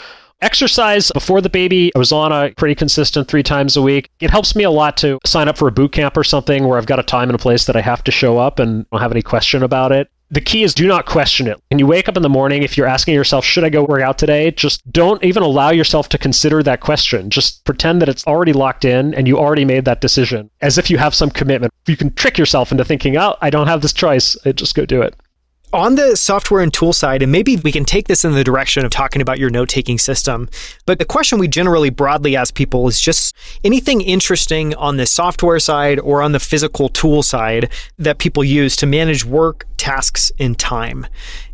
Exercise 0.43 1.11
before 1.13 1.43
the 1.43 1.51
baby, 1.51 1.93
I 1.95 1.99
was 1.99 2.13
on 2.13 2.33
a 2.33 2.51
pretty 2.57 2.75
consistent 2.75 3.29
three 3.29 3.43
times 3.43 3.77
a 3.77 3.83
week. 3.83 4.09
It 4.21 4.31
helps 4.31 4.57
me 4.57 4.65
a 4.65 4.71
lot 4.71 4.97
to 4.99 5.19
sign 5.27 5.49
up 5.49 5.59
for 5.59 5.69
a 5.69 5.73
boot 5.73 5.93
camp 5.93 6.17
or 6.17 6.25
something 6.25 6.67
where 6.67 6.79
I've 6.79 6.87
got 6.87 6.99
a 6.99 7.03
time 7.03 7.29
and 7.29 7.35
a 7.35 7.39
place 7.39 7.67
that 7.67 7.77
I 7.77 7.83
have 7.83 8.03
to 8.05 8.11
show 8.11 8.39
up 8.39 8.59
and 8.59 8.89
don't 8.91 9.03
have 9.03 9.13
any 9.13 9.23
question 9.23 9.63
about 9.63 9.93
it. 9.93 10.09
The 10.33 10.41
key 10.41 10.63
is 10.63 10.75
do 10.75 10.87
not 10.87 11.07
question 11.07 11.49
it. 11.49 11.61
When 11.71 11.81
you 11.81 11.89
wake 11.89 12.09
up 12.09 12.17
in 12.17 12.23
the 12.23 12.29
morning, 12.29 12.63
if 12.63 12.77
you're 12.77 12.87
asking 12.87 13.15
yourself, 13.15 13.45
should 13.45 13.65
I 13.65 13.69
go 13.69 13.83
work 13.83 14.03
out 14.03 14.17
today? 14.17 14.53
Just 14.53 14.89
don't 14.93 15.23
even 15.25 15.43
allow 15.43 15.71
yourself 15.71 16.09
to 16.11 16.19
consider 16.19 16.63
that 16.63 16.81
question. 16.81 17.31
Just 17.31 17.65
pretend 17.65 18.01
that 18.01 18.09
it's 18.09 18.25
already 18.29 18.53
locked 18.53 18.85
in 18.85 19.13
and 19.15 19.27
you 19.27 19.37
already 19.37 19.65
made 19.65 19.85
that 19.87 20.01
decision 20.01 20.49
as 20.61 20.79
if 20.79 20.89
you 20.89 20.99
have 20.99 21.17
some 21.17 21.31
commitment. 21.31 21.73
You 21.87 21.97
can 21.97 22.13
trick 22.15 22.39
yourself 22.39 22.71
into 22.71 22.85
thinking, 22.85 23.17
oh, 23.17 23.37
I 23.41 23.51
don't 23.51 23.67
have 23.67 23.83
this 23.83 23.93
choice. 23.93 24.37
I 24.45 24.53
just 24.53 24.77
go 24.77 24.87
do 24.87 25.03
it 25.03 25.17
on 25.73 25.95
the 25.95 26.17
software 26.17 26.63
and 26.63 26.73
tool 26.73 26.93
side, 26.93 27.23
and 27.23 27.31
maybe 27.31 27.57
we 27.57 27.73
can 27.73 27.85
take 27.85 28.09
this 28.09 28.25
in 28.25 28.33
the 28.33 28.45
direction 28.45 28.85
of 28.85 28.91
talking 28.91 29.23
about 29.23 29.39
your 29.39 29.51
note 29.51 29.69
taking 29.69 29.99
system. 29.99 30.49
But 30.87 30.99
the 30.99 31.05
question 31.05 31.39
we 31.39 31.49
generally 31.49 31.91
broadly 31.91 32.37
ask 32.37 32.55
people 32.55 32.89
is 32.89 33.01
just 33.01 33.37
anything 33.63 34.01
interesting 34.01 34.75
on 34.75 34.97
the 34.97 35.07
software 35.07 35.61
side 35.61 36.01
or 36.01 36.23
on 36.23 36.33
the 36.33 36.41
physical 36.41 36.89
tool 36.89 37.23
side 37.23 37.71
that 37.99 38.19
people 38.19 38.43
use 38.43 38.77
to 38.77 38.87
manage 38.87 39.25
work, 39.25 39.67
tasks, 39.77 40.33
and 40.39 40.59
time. 40.59 41.07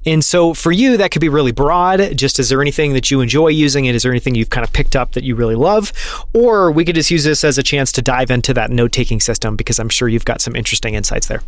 And 0.06 0.25
so 0.25 0.54
for 0.54 0.73
you, 0.73 0.96
that 0.96 1.11
could 1.11 1.20
be 1.20 1.28
really 1.28 1.52
broad. 1.52 2.16
Just 2.16 2.38
is 2.38 2.49
there 2.49 2.62
anything 2.62 2.94
that 2.94 3.11
you 3.11 3.20
enjoy 3.20 3.49
using 3.49 3.87
it? 3.87 3.94
Is 3.94 4.02
there 4.02 4.12
anything 4.12 4.35
you've 4.35 4.50
kind 4.50 4.64
of 4.64 4.73
picked 4.73 4.96
up 4.96 5.12
that 5.12 5.25
you 5.25 5.35
really 5.35 5.56
love? 5.56 5.92
Or 6.32 6.70
we 6.70 6.85
could 6.85 6.94
just 6.94 7.11
use 7.11 7.25
this 7.25 7.44
as 7.44 7.58
a 7.58 7.62
chance 7.62 7.92
to 7.92 8.02
dive 8.02 8.30
into 8.30 8.54
that 8.54 8.70
note 8.70 8.92
taking 8.92 9.20
system 9.20 9.56
because 9.56 9.78
I'm 9.78 9.88
sure 9.88 10.08
you've 10.08 10.25
got 10.25 10.40
some 10.40 10.56
interesting 10.56 10.94
insights 10.94 11.26
there. 11.26 11.42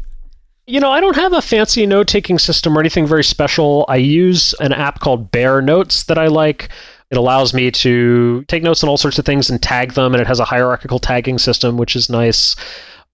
You 0.69 0.81
know, 0.81 0.91
I 0.91 1.01
don't 1.01 1.17
have 1.17 1.33
a 1.33 1.41
fancy 1.41 1.87
note 1.87 2.09
taking 2.09 2.39
system 2.39 2.77
or 2.77 2.81
anything 2.81 3.07
very 3.07 3.25
special. 3.25 3.87
I 3.89 3.97
use 3.97 4.53
an 4.61 4.75
app 4.75 5.01
called 5.01 5.31
Bear 5.31 5.63
Notes 5.63 6.03
that 6.05 6.19
I 6.19 6.27
like. 6.27 6.69
It 7.11 7.17
allows 7.17 7.55
me 7.55 7.71
to 7.71 8.45
take 8.49 8.63
notes 8.63 8.83
on 8.85 8.91
all 8.91 8.99
sorts 8.99 9.19
of 9.19 9.25
things 9.25 9.49
and 9.49 9.63
tag 9.63 9.95
them, 9.95 10.15
and 10.15 10.21
it 10.21 10.27
has 10.27 10.41
a 10.41 10.45
hierarchical 10.45 10.99
tagging 10.99 11.39
system, 11.39 11.79
which 11.79 11.97
is 11.97 12.11
nice. 12.11 12.55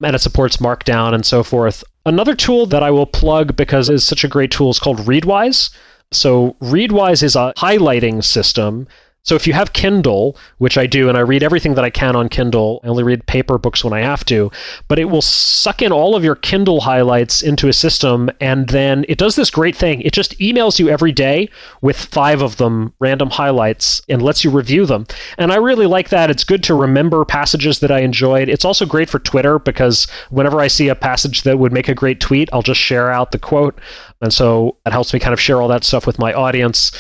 And 0.03 0.17
it 0.17 0.19
supports 0.19 0.57
Markdown 0.57 1.15
and 1.15 1.25
so 1.25 1.45
forth. 1.45 1.85
Another 2.05 2.35
tool 2.35 2.67
that 2.67 2.83
I 2.83 2.91
will 2.91 3.07
plug 3.07 3.55
because 3.55 3.89
it's 3.89 4.03
such 4.03 4.25
a 4.25 4.29
great 4.29 4.51
tool 4.51 4.71
is 4.71 4.81
called 4.81 4.99
Readwise. 4.99 5.71
So, 6.11 6.57
Readwise 6.61 7.23
is 7.23 7.37
a 7.37 7.53
highlighting 7.57 8.25
system 8.25 8.89
so 9.25 9.35
if 9.35 9.47
you 9.47 9.55
have 9.55 9.73
Kindle, 9.73 10.37
which 10.59 10.77
I 10.77 10.87
do, 10.87 11.09
and 11.09 11.17
I 11.17 11.23
read 11.23 11.43
everything 11.43 11.75
that 11.75 11.85
I 11.85 11.89
can 11.89 12.15
on 12.15 12.29
Kindle, 12.29 12.81
I 12.85 12.89
only 12.89 13.03
read 13.03 13.27
paper 13.27 13.57
books 13.57 13.83
when 13.83 13.95
I 13.95 14.01
have 14.01 14.23
to, 14.27 14.53
but 14.87 14.99
it 14.99 15.07
will 15.07 15.23
suck 15.23 15.81
in 15.81 15.93
all 15.93 16.15
of 16.15 16.23
your 16.23 16.35
Kindle 16.35 16.83
highlights 16.83 17.41
into 17.41 17.69
a 17.69 17.73
system, 17.73 18.29
and 18.41 18.69
then 18.69 19.07
it 19.09 19.17
does 19.17 19.35
this 19.35 19.51
great 19.51 19.75
thing. 19.75 20.03
It 20.03 20.13
just 20.13 20.39
emails 20.41 20.79
you 20.79 20.91
every 20.91 21.11
day 21.11 21.49
with 21.81 21.97
five 21.97 22.43
of 22.43 22.59
them 22.59 22.93
random 22.99 23.31
highlights 23.31 24.03
and 24.11 24.21
lets 24.21 24.45
you 24.45 24.51
review 24.51 24.85
them. 24.85 25.07
And 25.39 25.53
I 25.53 25.57
really 25.57 25.87
like 25.87 26.11
that. 26.11 26.31
It's 26.31 26.45
good 26.45 26.63
to 26.65 26.75
remember 26.75 27.25
passages 27.25 27.79
that 27.79 27.91
I 27.91 28.01
enjoyed. 28.01 28.51
It's 28.51 28.65
also 28.65 28.85
great 28.85 29.09
for 29.09 29.21
Twitter 29.21 29.59
because 29.59 30.07
whenever 30.29 30.61
I 30.61 30.67
see 30.67 30.89
a 30.89 30.95
passage 30.95 31.45
that 31.45 31.59
would 31.59 31.73
make 31.73 31.89
a 31.89 31.95
great 31.95 32.21
tweet, 32.21 32.51
I'll 32.53 32.61
just 32.61 32.81
share 32.81 33.11
out 33.11 33.33
the 33.33 33.39
quote. 33.39 33.79
And 34.21 34.35
so 34.35 34.77
it 34.85 34.93
helps 34.93 35.15
me 35.15 35.21
kind 35.21 35.33
of 35.33 35.41
share 35.41 35.63
all 35.63 35.69
that 35.69 35.85
stuff 35.85 36.07
with 36.07 36.19
my 36.19 36.35
audience. 36.35 36.93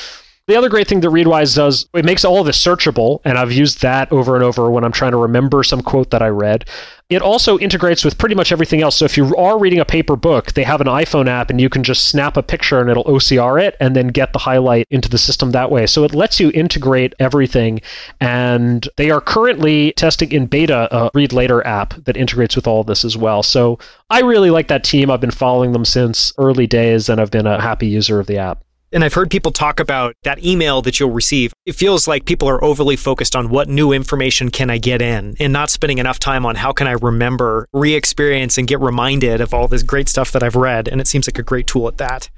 The 0.47 0.57
other 0.57 0.69
great 0.69 0.87
thing 0.87 1.01
that 1.01 1.09
Readwise 1.09 1.57
does, 1.57 1.89
it 1.95 2.05
makes 2.05 2.23
all 2.23 2.39
of 2.39 2.45
this 2.45 2.63
searchable, 2.63 3.21
and 3.25 3.39
I've 3.39 3.51
used 3.51 3.81
that 3.81 4.13
over 4.13 4.35
and 4.35 4.45
over 4.45 4.71
when 4.71 4.85
I'm 4.85 4.93
trying 4.93 5.13
to 5.13 5.17
remember 5.17 5.65
some 5.65 5.81
quote 5.81 6.11
that 6.11 6.21
I 6.21 6.29
read. 6.29 6.69
It 7.09 7.23
also 7.23 7.59
integrates 7.59 8.05
with 8.05 8.19
pretty 8.19 8.35
much 8.35 8.53
everything 8.53 8.83
else. 8.83 8.97
So 8.97 9.07
if 9.07 9.17
you 9.17 9.35
are 9.37 9.59
reading 9.59 9.81
a 9.81 9.87
paper 9.87 10.17
book, 10.17 10.53
they 10.53 10.63
have 10.63 10.83
an 10.83 10.87
iPhone 10.87 11.29
app 11.29 11.49
and 11.49 11.63
you 11.63 11.71
can 11.71 11.83
just 11.83 12.11
snap 12.11 12.37
a 12.37 12.43
picture 12.43 12.79
and 12.79 12.91
it'll 12.91 13.05
OCR 13.05 13.63
it 13.63 13.75
and 13.81 13.97
then 13.97 14.09
get 14.09 14.35
the 14.35 14.39
highlight 14.39 14.87
into 14.91 15.09
the 15.09 15.17
system 15.17 15.53
that 15.53 15.71
way. 15.71 15.87
So 15.87 16.05
it 16.05 16.15
lets 16.15 16.39
you 16.39 16.51
integrate 16.53 17.15
everything. 17.19 17.81
And 18.21 18.87
they 18.97 19.11
are 19.11 19.23
currently 19.23 19.93
testing 19.93 20.33
in 20.33 20.45
beta 20.47 20.89
a 20.95 21.11
Read 21.15 21.33
Later 21.33 21.67
app 21.67 21.95
that 22.05 22.17
integrates 22.17 22.57
with 22.57 22.67
all 22.67 22.81
of 22.81 22.87
this 22.87 23.05
as 23.05 23.17
well. 23.17 23.43
So 23.43 23.79
I 24.11 24.21
really 24.21 24.51
like 24.51 24.69
that 24.69 24.85
team. 24.85 25.11
I've 25.11 25.21
been 25.21 25.31
following 25.31 25.73
them 25.73 25.85
since 25.85 26.33
early 26.37 26.67
days 26.67 27.09
and 27.09 27.19
I've 27.21 27.31
been 27.31 27.47
a 27.47 27.63
happy 27.63 27.87
user 27.87 28.19
of 28.19 28.27
the 28.27 28.39
app. 28.39 28.64
And 28.95 29.03
I've 29.03 29.13
heard 29.13 29.29
people 29.29 29.51
talk 29.51 29.81
about 29.81 30.15
that 30.23 30.45
email 30.45 30.81
that 30.83 31.01
you'll 31.01 31.11
receive. 31.11 31.53
It 31.67 31.75
feels 31.75 32.07
like 32.07 32.27
people 32.27 32.49
are 32.49 32.63
overly 32.63 32.95
focused 32.95 33.35
on 33.35 33.49
what 33.49 33.69
new 33.69 33.93
information 33.93 34.51
can 34.51 34.71
I 34.71 34.79
get 34.79 35.03
in 35.03 35.35
and 35.41 35.53
not 35.53 35.69
spending 35.69 35.99
enough 35.99 36.21
time 36.21 36.47
on 36.47 36.55
how 36.55 36.73
can 36.73 36.87
I 36.87 36.93
remember, 36.93 37.67
re 37.73 37.93
experience, 37.95 38.57
and 38.57 38.69
get 38.69 38.81
reminded 38.81 39.41
of 39.41 39.53
all 39.53 39.67
this 39.67 39.83
great 39.83 40.09
stuff 40.09 40.31
that 40.31 40.45
I've 40.45 40.55
read. 40.55 40.87
And 40.87 41.01
it 41.01 41.09
seems 41.09 41.27
like 41.27 41.41
a 41.41 41.43
great 41.43 41.67
tool 41.67 41.89
at 41.89 41.99
that. 41.99 42.31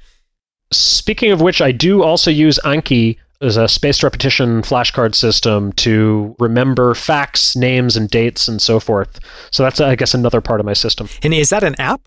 Speaking 0.72 1.30
of 1.30 1.42
which, 1.42 1.60
I 1.60 1.72
do 1.72 2.02
also 2.02 2.30
use 2.30 2.58
Anki 2.64 3.18
as 3.42 3.58
a 3.58 3.68
spaced 3.68 4.02
repetition 4.02 4.62
flashcard 4.62 5.14
system 5.14 5.72
to 5.74 6.34
remember 6.38 6.94
facts, 6.94 7.54
names, 7.54 7.98
and 7.98 8.08
dates 8.08 8.48
and 8.48 8.62
so 8.62 8.80
forth. 8.80 9.20
So 9.50 9.62
that's, 9.62 9.78
I 9.78 9.94
guess, 9.94 10.14
another 10.14 10.40
part 10.40 10.60
of 10.60 10.64
my 10.64 10.72
system. 10.72 11.10
And 11.22 11.34
is 11.34 11.50
that 11.50 11.62
an 11.62 11.74
app? 11.78 12.00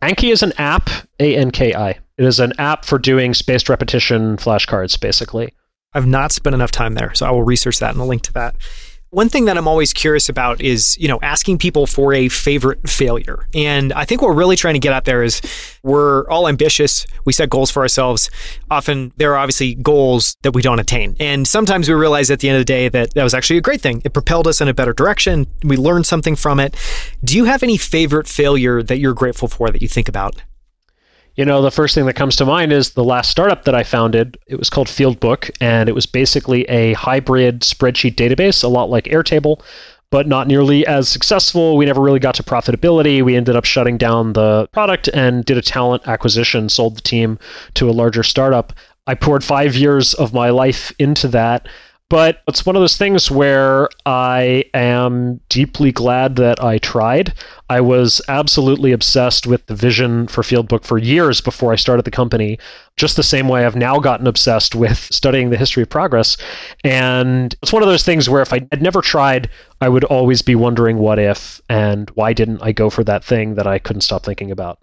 Anki 0.00 0.32
is 0.32 0.42
an 0.42 0.54
app, 0.56 0.88
A 1.18 1.36
N 1.36 1.50
K 1.50 1.74
I. 1.74 1.98
It 2.20 2.26
is 2.26 2.38
an 2.38 2.52
app 2.58 2.84
for 2.84 2.98
doing 2.98 3.32
spaced 3.32 3.70
repetition 3.70 4.36
flashcards, 4.36 5.00
basically. 5.00 5.54
I've 5.94 6.06
not 6.06 6.32
spent 6.32 6.52
enough 6.52 6.70
time 6.70 6.92
there, 6.92 7.14
so 7.14 7.24
I 7.24 7.30
will 7.30 7.44
research 7.44 7.78
that 7.78 7.92
and 7.92 8.00
a 8.00 8.04
link 8.04 8.20
to 8.24 8.32
that. 8.34 8.56
One 9.08 9.30
thing 9.30 9.46
that 9.46 9.56
I'm 9.56 9.66
always 9.66 9.94
curious 9.94 10.28
about 10.28 10.60
is, 10.60 10.98
you 10.98 11.08
know, 11.08 11.18
asking 11.22 11.56
people 11.56 11.86
for 11.86 12.12
a 12.12 12.28
favorite 12.28 12.86
failure. 12.86 13.48
And 13.54 13.94
I 13.94 14.04
think 14.04 14.20
what 14.20 14.28
we're 14.28 14.36
really 14.36 14.56
trying 14.56 14.74
to 14.74 14.80
get 14.80 14.92
at 14.92 15.06
there 15.06 15.22
is 15.22 15.40
we're 15.82 16.28
all 16.28 16.46
ambitious. 16.46 17.06
We 17.24 17.32
set 17.32 17.48
goals 17.48 17.70
for 17.70 17.80
ourselves. 17.80 18.28
Often 18.70 19.14
there 19.16 19.32
are 19.32 19.38
obviously 19.38 19.76
goals 19.76 20.36
that 20.42 20.52
we 20.52 20.60
don't 20.60 20.78
attain. 20.78 21.16
And 21.20 21.48
sometimes 21.48 21.88
we 21.88 21.94
realize 21.94 22.30
at 22.30 22.40
the 22.40 22.50
end 22.50 22.56
of 22.56 22.60
the 22.60 22.66
day 22.66 22.90
that 22.90 23.14
that 23.14 23.24
was 23.24 23.32
actually 23.32 23.56
a 23.56 23.62
great 23.62 23.80
thing. 23.80 24.02
It 24.04 24.12
propelled 24.12 24.46
us 24.46 24.60
in 24.60 24.68
a 24.68 24.74
better 24.74 24.92
direction. 24.92 25.46
We 25.64 25.78
learned 25.78 26.04
something 26.04 26.36
from 26.36 26.60
it. 26.60 26.76
Do 27.24 27.34
you 27.34 27.46
have 27.46 27.62
any 27.62 27.78
favorite 27.78 28.28
failure 28.28 28.82
that 28.82 28.98
you're 28.98 29.14
grateful 29.14 29.48
for 29.48 29.70
that 29.70 29.80
you 29.80 29.88
think 29.88 30.06
about? 30.06 30.42
You 31.40 31.46
know, 31.46 31.62
the 31.62 31.70
first 31.70 31.94
thing 31.94 32.04
that 32.04 32.16
comes 32.16 32.36
to 32.36 32.44
mind 32.44 32.70
is 32.70 32.90
the 32.90 33.02
last 33.02 33.30
startup 33.30 33.64
that 33.64 33.74
I 33.74 33.82
founded. 33.82 34.36
It 34.46 34.56
was 34.56 34.68
called 34.68 34.88
Fieldbook, 34.88 35.50
and 35.58 35.88
it 35.88 35.94
was 35.94 36.04
basically 36.04 36.64
a 36.64 36.92
hybrid 36.92 37.60
spreadsheet 37.60 38.14
database, 38.14 38.62
a 38.62 38.68
lot 38.68 38.90
like 38.90 39.04
Airtable, 39.04 39.62
but 40.10 40.28
not 40.28 40.46
nearly 40.46 40.86
as 40.86 41.08
successful. 41.08 41.78
We 41.78 41.86
never 41.86 42.02
really 42.02 42.18
got 42.18 42.34
to 42.34 42.42
profitability. 42.42 43.24
We 43.24 43.36
ended 43.36 43.56
up 43.56 43.64
shutting 43.64 43.96
down 43.96 44.34
the 44.34 44.68
product 44.72 45.08
and 45.14 45.42
did 45.42 45.56
a 45.56 45.62
talent 45.62 46.06
acquisition, 46.06 46.68
sold 46.68 46.98
the 46.98 47.00
team 47.00 47.38
to 47.72 47.88
a 47.88 47.92
larger 47.92 48.22
startup. 48.22 48.74
I 49.06 49.14
poured 49.14 49.42
five 49.42 49.74
years 49.74 50.12
of 50.12 50.34
my 50.34 50.50
life 50.50 50.92
into 50.98 51.26
that. 51.28 51.66
But 52.10 52.42
it's 52.48 52.66
one 52.66 52.74
of 52.74 52.82
those 52.82 52.96
things 52.96 53.30
where 53.30 53.88
I 54.04 54.64
am 54.74 55.40
deeply 55.48 55.92
glad 55.92 56.34
that 56.36 56.62
I 56.62 56.78
tried. 56.78 57.32
I 57.70 57.80
was 57.80 58.20
absolutely 58.26 58.90
obsessed 58.90 59.46
with 59.46 59.64
the 59.66 59.76
vision 59.76 60.26
for 60.26 60.42
Fieldbook 60.42 60.84
for 60.84 60.98
years 60.98 61.40
before 61.40 61.72
I 61.72 61.76
started 61.76 62.04
the 62.04 62.10
company, 62.10 62.58
just 62.96 63.14
the 63.14 63.22
same 63.22 63.46
way 63.46 63.64
I've 63.64 63.76
now 63.76 64.00
gotten 64.00 64.26
obsessed 64.26 64.74
with 64.74 64.98
studying 65.12 65.50
the 65.50 65.56
history 65.56 65.84
of 65.84 65.88
progress. 65.88 66.36
And 66.82 67.54
it's 67.62 67.72
one 67.72 67.84
of 67.84 67.88
those 67.88 68.04
things 68.04 68.28
where 68.28 68.42
if 68.42 68.52
I 68.52 68.66
had 68.72 68.82
never 68.82 69.02
tried, 69.02 69.48
I 69.80 69.88
would 69.88 70.02
always 70.02 70.42
be 70.42 70.56
wondering 70.56 70.98
what 70.98 71.20
if 71.20 71.60
and 71.68 72.10
why 72.10 72.32
didn't 72.32 72.60
I 72.60 72.72
go 72.72 72.90
for 72.90 73.04
that 73.04 73.22
thing 73.24 73.54
that 73.54 73.68
I 73.68 73.78
couldn't 73.78 74.02
stop 74.02 74.24
thinking 74.24 74.50
about. 74.50 74.80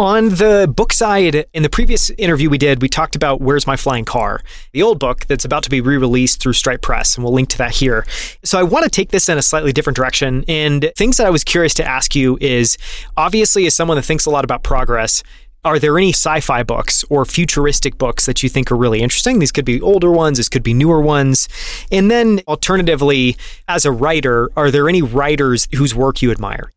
On 0.00 0.28
the 0.28 0.72
book 0.72 0.92
side, 0.92 1.46
in 1.52 1.64
the 1.64 1.68
previous 1.68 2.10
interview 2.10 2.48
we 2.48 2.56
did, 2.56 2.80
we 2.80 2.88
talked 2.88 3.16
about 3.16 3.40
Where's 3.40 3.66
My 3.66 3.76
Flying 3.76 4.04
Car, 4.04 4.40
the 4.72 4.80
old 4.80 5.00
book 5.00 5.26
that's 5.26 5.44
about 5.44 5.64
to 5.64 5.70
be 5.70 5.80
re 5.80 5.96
released 5.96 6.40
through 6.40 6.52
Stripe 6.52 6.82
Press, 6.82 7.16
and 7.16 7.24
we'll 7.24 7.34
link 7.34 7.48
to 7.48 7.58
that 7.58 7.72
here. 7.72 8.06
So 8.44 8.60
I 8.60 8.62
want 8.62 8.84
to 8.84 8.90
take 8.90 9.10
this 9.10 9.28
in 9.28 9.38
a 9.38 9.42
slightly 9.42 9.72
different 9.72 9.96
direction. 9.96 10.44
And 10.46 10.92
things 10.96 11.16
that 11.16 11.26
I 11.26 11.30
was 11.30 11.42
curious 11.42 11.74
to 11.74 11.84
ask 11.84 12.14
you 12.14 12.38
is 12.40 12.78
obviously, 13.16 13.66
as 13.66 13.74
someone 13.74 13.96
that 13.96 14.04
thinks 14.04 14.24
a 14.24 14.30
lot 14.30 14.44
about 14.44 14.62
progress, 14.62 15.24
are 15.64 15.80
there 15.80 15.98
any 15.98 16.10
sci-fi 16.10 16.62
books 16.62 17.04
or 17.10 17.24
futuristic 17.24 17.98
books 17.98 18.24
that 18.26 18.40
you 18.44 18.48
think 18.48 18.70
are 18.70 18.76
really 18.76 19.00
interesting? 19.00 19.40
These 19.40 19.50
could 19.50 19.64
be 19.64 19.80
older 19.80 20.12
ones, 20.12 20.38
this 20.38 20.48
could 20.48 20.62
be 20.62 20.74
newer 20.74 21.00
ones. 21.00 21.48
And 21.90 22.08
then 22.08 22.40
alternatively, 22.46 23.36
as 23.66 23.84
a 23.84 23.90
writer, 23.90 24.48
are 24.54 24.70
there 24.70 24.88
any 24.88 25.02
writers 25.02 25.66
whose 25.74 25.92
work 25.92 26.22
you 26.22 26.30
admire? 26.30 26.70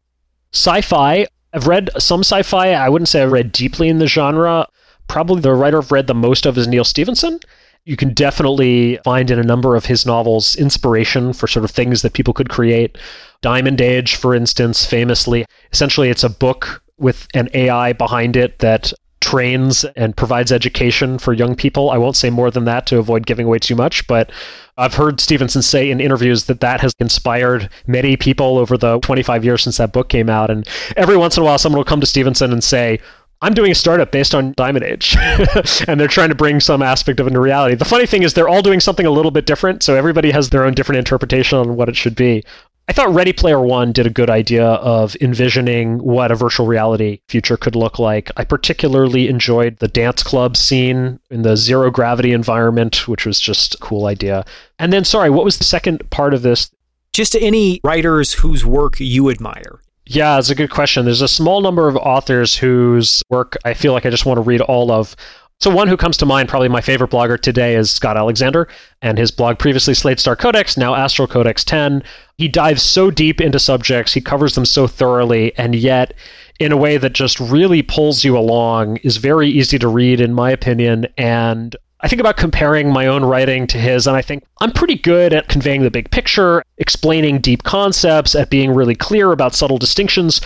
Sci-fi, 0.54 1.28
I've 1.54 1.68
read 1.68 1.90
some 1.98 2.22
sci 2.22 2.44
fi. 2.44 2.74
I 2.74 2.90
wouldn't 2.90 3.10
say 3.10 3.22
I 3.22 3.26
read 3.26 3.52
deeply 3.52 3.90
in 3.90 4.00
the 4.00 4.08
genre. 4.08 4.68
Probably 5.08 5.42
the 5.42 5.54
writer 5.54 5.80
I've 5.80 5.92
read 5.92 6.08
the 6.08 6.14
most 6.14 6.46
of 6.46 6.58
is 6.58 6.68
Neal 6.68 6.86
Stephenson. 6.86 7.40
You 7.86 7.98
can 7.98 8.14
definitely 8.14 9.00
find 9.04 9.32
in 9.32 9.40
a 9.40 9.44
number 9.44 9.76
of 9.76 9.86
his 9.86 10.06
novels 10.06 10.56
inspiration 10.56 11.34
for 11.34 11.48
sort 11.48 11.66
of 11.66 11.72
things 11.72 12.04
that 12.04 12.14
people 12.14 12.34
could 12.34 12.50
create. 12.50 12.98
Diamond 13.42 13.82
Age, 13.82 14.16
for 14.16 14.36
instance, 14.36 14.86
famously, 14.86 15.46
essentially 15.74 16.10
it's 16.10 16.24
a 16.24 16.30
book 16.30 16.84
with 17.00 17.28
an 17.34 17.50
AI 17.56 17.94
behind 17.94 18.38
it 18.38 18.60
that 18.60 18.94
trains 19.22 19.86
and 19.96 20.18
provides 20.18 20.52
education 20.52 21.18
for 21.18 21.32
young 21.32 21.56
people. 21.56 21.90
I 21.90 21.98
won't 21.98 22.16
say 22.18 22.30
more 22.30 22.52
than 22.52 22.66
that 22.66 22.86
to 22.88 22.98
avoid 22.98 23.26
giving 23.26 23.46
away 23.46 23.60
too 23.60 23.76
much, 23.76 24.06
but 24.08 24.32
I've 24.78 24.96
heard 24.96 25.22
Stephenson 25.22 25.62
say 25.62 25.90
in 25.92 26.02
interviews 26.02 26.46
that 26.46 26.60
that 26.60 26.82
has 26.82 26.94
inspired 27.00 27.70
many 27.88 28.18
people 28.18 28.58
over 28.58 28.78
the 28.78 29.00
25 29.00 29.46
years 29.46 29.64
since 29.64 29.78
that 29.78 29.94
book 29.94 30.10
came 30.10 30.30
out. 30.30 30.50
And 30.50 30.68
every 30.98 31.16
once 31.16 31.38
in 31.38 31.44
a 31.44 31.46
while, 31.46 31.58
someone 31.58 31.78
will 31.78 31.86
come 31.86 32.02
to 32.02 32.08
Stephenson 32.08 32.52
and 32.52 32.64
say, 32.64 33.00
I'm 33.44 33.54
doing 33.56 33.72
a 33.72 33.76
startup 33.76 34.12
based 34.12 34.36
on 34.36 34.54
Diamond 34.56 34.86
Age, 34.86 35.16
and 35.88 36.00
they're 36.00 36.08
trying 36.08 36.30
to 36.30 36.36
bring 36.36 36.60
some 36.60 36.84
aspect 36.84 37.20
of 37.20 37.26
it 37.26 37.30
into 37.30 37.40
reality. 37.40 37.74
The 37.74 37.86
funny 37.86 38.06
thing 38.06 38.22
is, 38.22 38.36
they're 38.36 38.48
all 38.48 38.62
doing 38.62 38.80
something 38.80 39.06
a 39.06 39.10
little 39.10 39.32
bit 39.32 39.48
different, 39.48 39.82
so 39.82 39.96
everybody 39.96 40.30
has 40.30 40.50
their 40.50 40.64
own 40.64 40.76
different 40.76 41.00
interpretation 41.00 41.58
on 41.58 41.76
what 41.76 41.90
it 41.90 41.96
should 41.96 42.16
be. 42.16 42.44
I 42.92 42.94
thought 42.94 43.14
Ready 43.14 43.32
Player 43.32 43.62
One 43.62 43.94
did 43.94 44.06
a 44.06 44.10
good 44.10 44.30
idea 44.30 44.66
of 44.66 45.16
envisioning 45.22 46.00
what 46.00 46.30
a 46.30 46.36
virtual 46.36 46.68
reality 46.68 47.22
future 47.30 47.56
could 47.56 47.74
look 47.74 48.00
like. 48.00 48.30
I 48.36 48.44
particularly 48.44 49.30
enjoyed 49.30 49.78
the 49.78 49.88
dance 49.88 50.24
club 50.24 50.58
scene 50.58 51.18
in 51.30 51.44
the 51.44 51.56
zero 51.56 51.90
gravity 51.90 52.34
environment, 52.34 53.08
which 53.08 53.26
was 53.26 53.40
just 53.40 53.76
a 53.76 53.78
cool 53.78 54.08
idea. 54.08 54.44
And 54.78 54.92
then, 54.92 55.06
sorry, 55.06 55.30
what 55.30 55.46
was 55.46 55.58
the 55.58 55.64
second 55.64 56.10
part 56.10 56.34
of 56.34 56.42
this? 56.42 56.70
Just 57.14 57.34
any 57.36 57.80
writers 57.82 58.34
whose 58.34 58.66
work 58.66 59.00
you 59.00 59.30
admire. 59.30 59.80
Yeah, 60.06 60.38
it's 60.38 60.50
a 60.50 60.56
good 60.56 60.72
question. 60.72 61.06
There's 61.06 61.22
a 61.22 61.30
small 61.30 61.62
number 61.62 61.88
of 61.88 61.96
authors 61.96 62.58
whose 62.58 63.24
work 63.30 63.56
I 63.64 63.74
feel 63.74 63.94
like 63.94 64.06
I 64.06 64.10
just 64.10 64.26
want 64.26 64.36
to 64.36 64.42
read 64.42 64.60
all 64.60 64.92
of. 64.92 65.16
So 65.62 65.70
one 65.70 65.88
who 65.88 65.96
comes 65.96 66.18
to 66.18 66.26
mind, 66.26 66.50
probably 66.50 66.70
my 66.70 66.82
favorite 66.82 67.12
blogger 67.12 67.40
today, 67.40 67.76
is 67.76 67.92
Scott 67.92 68.18
Alexander, 68.18 68.68
and 69.04 69.20
his 69.20 69.30
blog 69.30 69.60
previously 69.60 69.94
Slate 69.94 70.20
Star 70.20 70.36
Codex, 70.36 70.76
now 70.76 70.96
Astral 70.96 71.28
Codex 71.28 71.64
10. 71.64 72.02
He 72.40 72.48
dives 72.48 72.82
so 72.82 73.12
deep 73.12 73.40
into 73.40 73.60
subjects, 73.60 74.12
he 74.12 74.22
covers 74.22 74.56
them 74.56 74.66
so 74.66 74.88
thoroughly, 74.88 75.56
and 75.60 75.76
yet 75.76 76.16
in 76.60 76.72
a 76.72 76.78
way 76.78 76.98
that 76.98 77.14
just 77.14 77.40
really 77.40 77.84
pulls 77.84 78.24
you 78.24 78.36
along, 78.36 78.98
is 78.98 79.18
very 79.18 79.50
easy 79.50 79.78
to 79.78 79.88
read, 79.88 80.20
in 80.20 80.34
my 80.34 80.50
opinion, 80.50 81.06
and 81.16 81.76
I 82.00 82.08
think 82.08 82.20
about 82.20 82.38
comparing 82.38 82.92
my 82.92 83.06
own 83.06 83.24
writing 83.24 83.68
to 83.68 83.78
his, 83.78 84.08
and 84.08 84.18
I 84.18 84.24
think 84.24 84.44
I'm 84.62 84.72
pretty 84.72 84.96
good 84.96 85.32
at 85.32 85.48
conveying 85.48 85.84
the 85.84 85.92
big 85.92 86.10
picture, 86.10 86.64
explaining 86.80 87.40
deep 87.40 87.62
concepts, 87.62 88.34
at 88.34 88.50
being 88.50 88.74
really 88.74 88.96
clear 88.96 89.32
about 89.32 89.54
subtle 89.54 89.78
distinctions. 89.78 90.42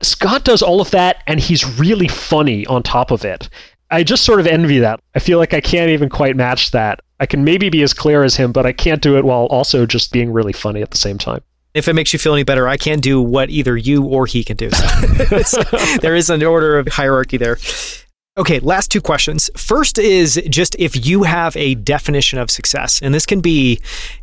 Scott 0.00 0.44
does 0.44 0.62
all 0.62 0.80
of 0.80 0.92
that, 0.92 1.24
and 1.26 1.40
he's 1.40 1.78
really 1.80 2.06
funny 2.06 2.64
on 2.66 2.84
top 2.84 3.10
of 3.10 3.24
it. 3.24 3.48
I 3.90 4.04
just 4.04 4.24
sort 4.24 4.40
of 4.40 4.46
envy 4.46 4.78
that. 4.78 5.00
I 5.14 5.18
feel 5.18 5.38
like 5.38 5.52
I 5.52 5.60
can't 5.60 5.90
even 5.90 6.08
quite 6.08 6.36
match 6.36 6.70
that. 6.70 7.00
I 7.18 7.26
can 7.26 7.44
maybe 7.44 7.68
be 7.68 7.82
as 7.82 7.92
clear 7.92 8.22
as 8.22 8.36
him, 8.36 8.52
but 8.52 8.64
I 8.64 8.72
can't 8.72 9.02
do 9.02 9.18
it 9.18 9.24
while 9.24 9.46
also 9.46 9.84
just 9.84 10.12
being 10.12 10.32
really 10.32 10.52
funny 10.52 10.80
at 10.80 10.90
the 10.90 10.96
same 10.96 11.18
time. 11.18 11.42
If 11.74 11.86
it 11.86 11.92
makes 11.94 12.12
you 12.12 12.18
feel 12.18 12.32
any 12.32 12.42
better, 12.42 12.66
I 12.66 12.76
can't 12.76 13.02
do 13.02 13.20
what 13.20 13.50
either 13.50 13.76
you 13.76 14.04
or 14.04 14.26
he 14.26 14.42
can 14.42 14.56
do. 14.56 14.70
So 15.44 15.62
there 16.00 16.16
is 16.16 16.30
an 16.30 16.42
order 16.42 16.78
of 16.78 16.88
hierarchy 16.88 17.36
there. 17.36 17.58
Okay, 18.40 18.58
last 18.60 18.90
two 18.90 19.02
questions. 19.02 19.50
First 19.54 19.98
is 19.98 20.40
just 20.48 20.74
if 20.78 21.04
you 21.04 21.24
have 21.24 21.54
a 21.58 21.74
definition 21.74 22.38
of 22.38 22.50
success, 22.50 22.98
and 23.02 23.12
this 23.12 23.26
can 23.26 23.42
be 23.42 23.82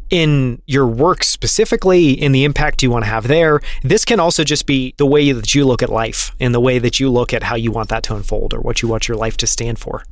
in 0.09 0.59
your 0.65 0.87
work 0.87 1.23
specifically, 1.23 2.13
in 2.13 2.31
the 2.31 2.43
impact 2.43 2.81
you 2.81 2.89
want 2.89 3.05
to 3.05 3.11
have 3.11 3.27
there. 3.27 3.61
This 3.83 4.05
can 4.05 4.19
also 4.19 4.43
just 4.43 4.65
be 4.65 4.95
the 4.97 5.05
way 5.05 5.31
that 5.33 5.53
you 5.53 5.65
look 5.65 5.83
at 5.83 5.89
life 5.89 6.31
and 6.39 6.51
the 6.51 6.59
way 6.59 6.79
that 6.79 6.99
you 6.99 7.11
look 7.11 7.31
at 7.31 7.43
how 7.43 7.55
you 7.55 7.71
want 7.71 7.89
that 7.89 8.01
to 8.05 8.15
unfold 8.15 8.55
or 8.55 8.59
what 8.59 8.81
you 8.81 8.87
want 8.87 9.07
your 9.07 9.17
life 9.17 9.37
to 9.37 9.45
stand 9.45 9.77
for. 9.77 10.03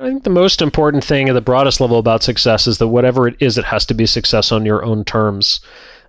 I 0.00 0.08
think 0.08 0.24
the 0.24 0.30
most 0.30 0.60
important 0.60 1.04
thing 1.04 1.28
at 1.28 1.34
the 1.34 1.40
broadest 1.40 1.80
level 1.80 2.00
about 2.00 2.24
success 2.24 2.66
is 2.66 2.78
that 2.78 2.88
whatever 2.88 3.28
it 3.28 3.36
is, 3.38 3.56
it 3.56 3.66
has 3.66 3.86
to 3.86 3.94
be 3.94 4.06
success 4.06 4.50
on 4.50 4.66
your 4.66 4.84
own 4.84 5.04
terms. 5.04 5.60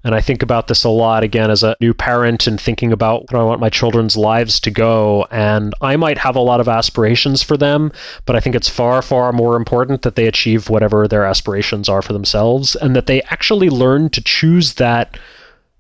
And 0.05 0.13
I 0.13 0.21
think 0.21 0.43
about 0.43 0.67
this 0.67 0.83
a 0.83 0.89
lot 0.89 1.23
again 1.23 1.49
as 1.49 1.63
a 1.63 1.75
new 1.81 1.91
parent 1.91 2.45
and 2.45 2.61
thinking 2.61 2.91
about 2.91 3.31
where 3.31 3.41
I 3.41 3.43
want 3.43 3.59
my 3.59 3.69
children's 3.69 4.15
lives 4.15 4.59
to 4.59 4.69
go. 4.69 5.25
And 5.31 5.73
I 5.81 5.95
might 5.95 6.19
have 6.19 6.35
a 6.35 6.41
lot 6.41 6.59
of 6.59 6.67
aspirations 6.67 7.41
for 7.41 7.57
them, 7.57 7.91
but 8.27 8.35
I 8.35 8.39
think 8.39 8.55
it's 8.55 8.69
far, 8.69 9.01
far 9.01 9.31
more 9.31 9.55
important 9.55 10.03
that 10.03 10.15
they 10.15 10.27
achieve 10.27 10.69
whatever 10.69 11.07
their 11.07 11.25
aspirations 11.25 11.89
are 11.89 12.03
for 12.03 12.13
themselves 12.13 12.75
and 12.75 12.95
that 12.95 13.07
they 13.07 13.23
actually 13.23 13.71
learn 13.71 14.09
to 14.11 14.21
choose 14.21 14.75
that 14.75 15.17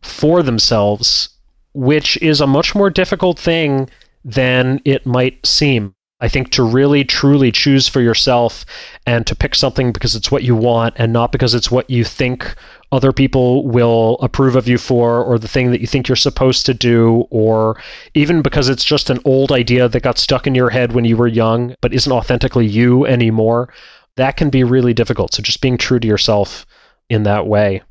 for 0.01 0.41
themselves, 0.41 1.29
which 1.75 2.17
is 2.17 2.41
a 2.41 2.47
much 2.47 2.73
more 2.73 2.89
difficult 2.89 3.37
thing 3.37 3.87
than 4.23 4.81
it 4.85 5.05
might 5.05 5.45
seem. 5.45 5.93
I 6.19 6.29
think 6.29 6.49
to 6.51 6.63
really 6.63 7.03
truly 7.03 7.51
choose 7.51 7.87
for 7.87 8.01
yourself 8.01 8.65
and 9.05 9.27
to 9.27 9.35
pick 9.35 9.53
something 9.53 9.91
because 9.91 10.15
it's 10.15 10.31
what 10.31 10.43
you 10.43 10.55
want 10.55 10.95
and 10.97 11.13
not 11.13 11.31
because 11.31 11.53
it's 11.53 11.69
what 11.69 11.89
you 11.89 12.03
think 12.03 12.55
other 12.91 13.11
people 13.11 13.67
will 13.67 14.17
approve 14.21 14.55
of 14.55 14.67
you 14.67 14.77
for 14.77 15.23
or 15.23 15.37
the 15.37 15.47
thing 15.47 15.71
that 15.71 15.81
you 15.81 15.87
think 15.87 16.07
you're 16.07 16.15
supposed 16.15 16.65
to 16.65 16.73
do 16.73 17.25
or 17.29 17.81
even 18.13 18.41
because 18.41 18.69
it's 18.69 18.83
just 18.83 19.09
an 19.09 19.19
old 19.25 19.51
idea 19.51 19.89
that 19.89 20.01
got 20.01 20.17
stuck 20.17 20.47
in 20.47 20.55
your 20.55 20.69
head 20.69 20.93
when 20.93 21.05
you 21.05 21.17
were 21.17 21.27
young 21.27 21.75
but 21.81 21.93
isn't 21.93 22.11
authentically 22.11 22.65
you 22.65 23.05
anymore 23.05 23.69
that 24.15 24.37
can 24.37 24.49
be 24.49 24.63
really 24.63 24.93
difficult. 24.93 25.33
So 25.33 25.43
just 25.43 25.61
being 25.61 25.77
true 25.77 25.99
to 25.99 26.07
yourself 26.07 26.65
in 27.09 27.23
that 27.23 27.47
way. 27.47 27.81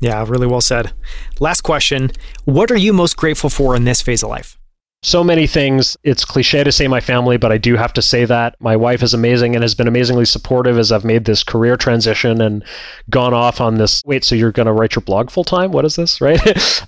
Yeah 0.00 0.24
really 0.28 0.46
well 0.46 0.60
said. 0.60 0.92
Last 1.40 1.62
question. 1.62 2.10
What 2.44 2.70
are 2.70 2.76
you 2.76 2.92
most 2.92 3.16
grateful 3.16 3.50
for 3.50 3.74
in 3.74 3.84
this 3.84 4.02
phase 4.02 4.22
of 4.22 4.30
life 4.30 4.57
so 5.02 5.22
many 5.22 5.46
things. 5.46 5.96
It's 6.02 6.24
cliche 6.24 6.64
to 6.64 6.72
say 6.72 6.88
my 6.88 7.00
family, 7.00 7.36
but 7.36 7.52
I 7.52 7.58
do 7.58 7.76
have 7.76 7.92
to 7.94 8.02
say 8.02 8.24
that. 8.24 8.56
My 8.60 8.76
wife 8.76 9.02
is 9.02 9.14
amazing 9.14 9.54
and 9.54 9.62
has 9.62 9.74
been 9.74 9.88
amazingly 9.88 10.24
supportive 10.24 10.78
as 10.78 10.90
I've 10.90 11.04
made 11.04 11.24
this 11.24 11.44
career 11.44 11.76
transition 11.76 12.40
and 12.40 12.64
gone 13.08 13.34
off 13.34 13.60
on 13.60 13.76
this. 13.76 14.02
Wait, 14.04 14.24
so 14.24 14.34
you're 14.34 14.52
going 14.52 14.66
to 14.66 14.72
write 14.72 14.94
your 14.96 15.02
blog 15.02 15.30
full 15.30 15.44
time? 15.44 15.70
What 15.70 15.84
is 15.84 15.96
this, 15.96 16.20
right? 16.20 16.40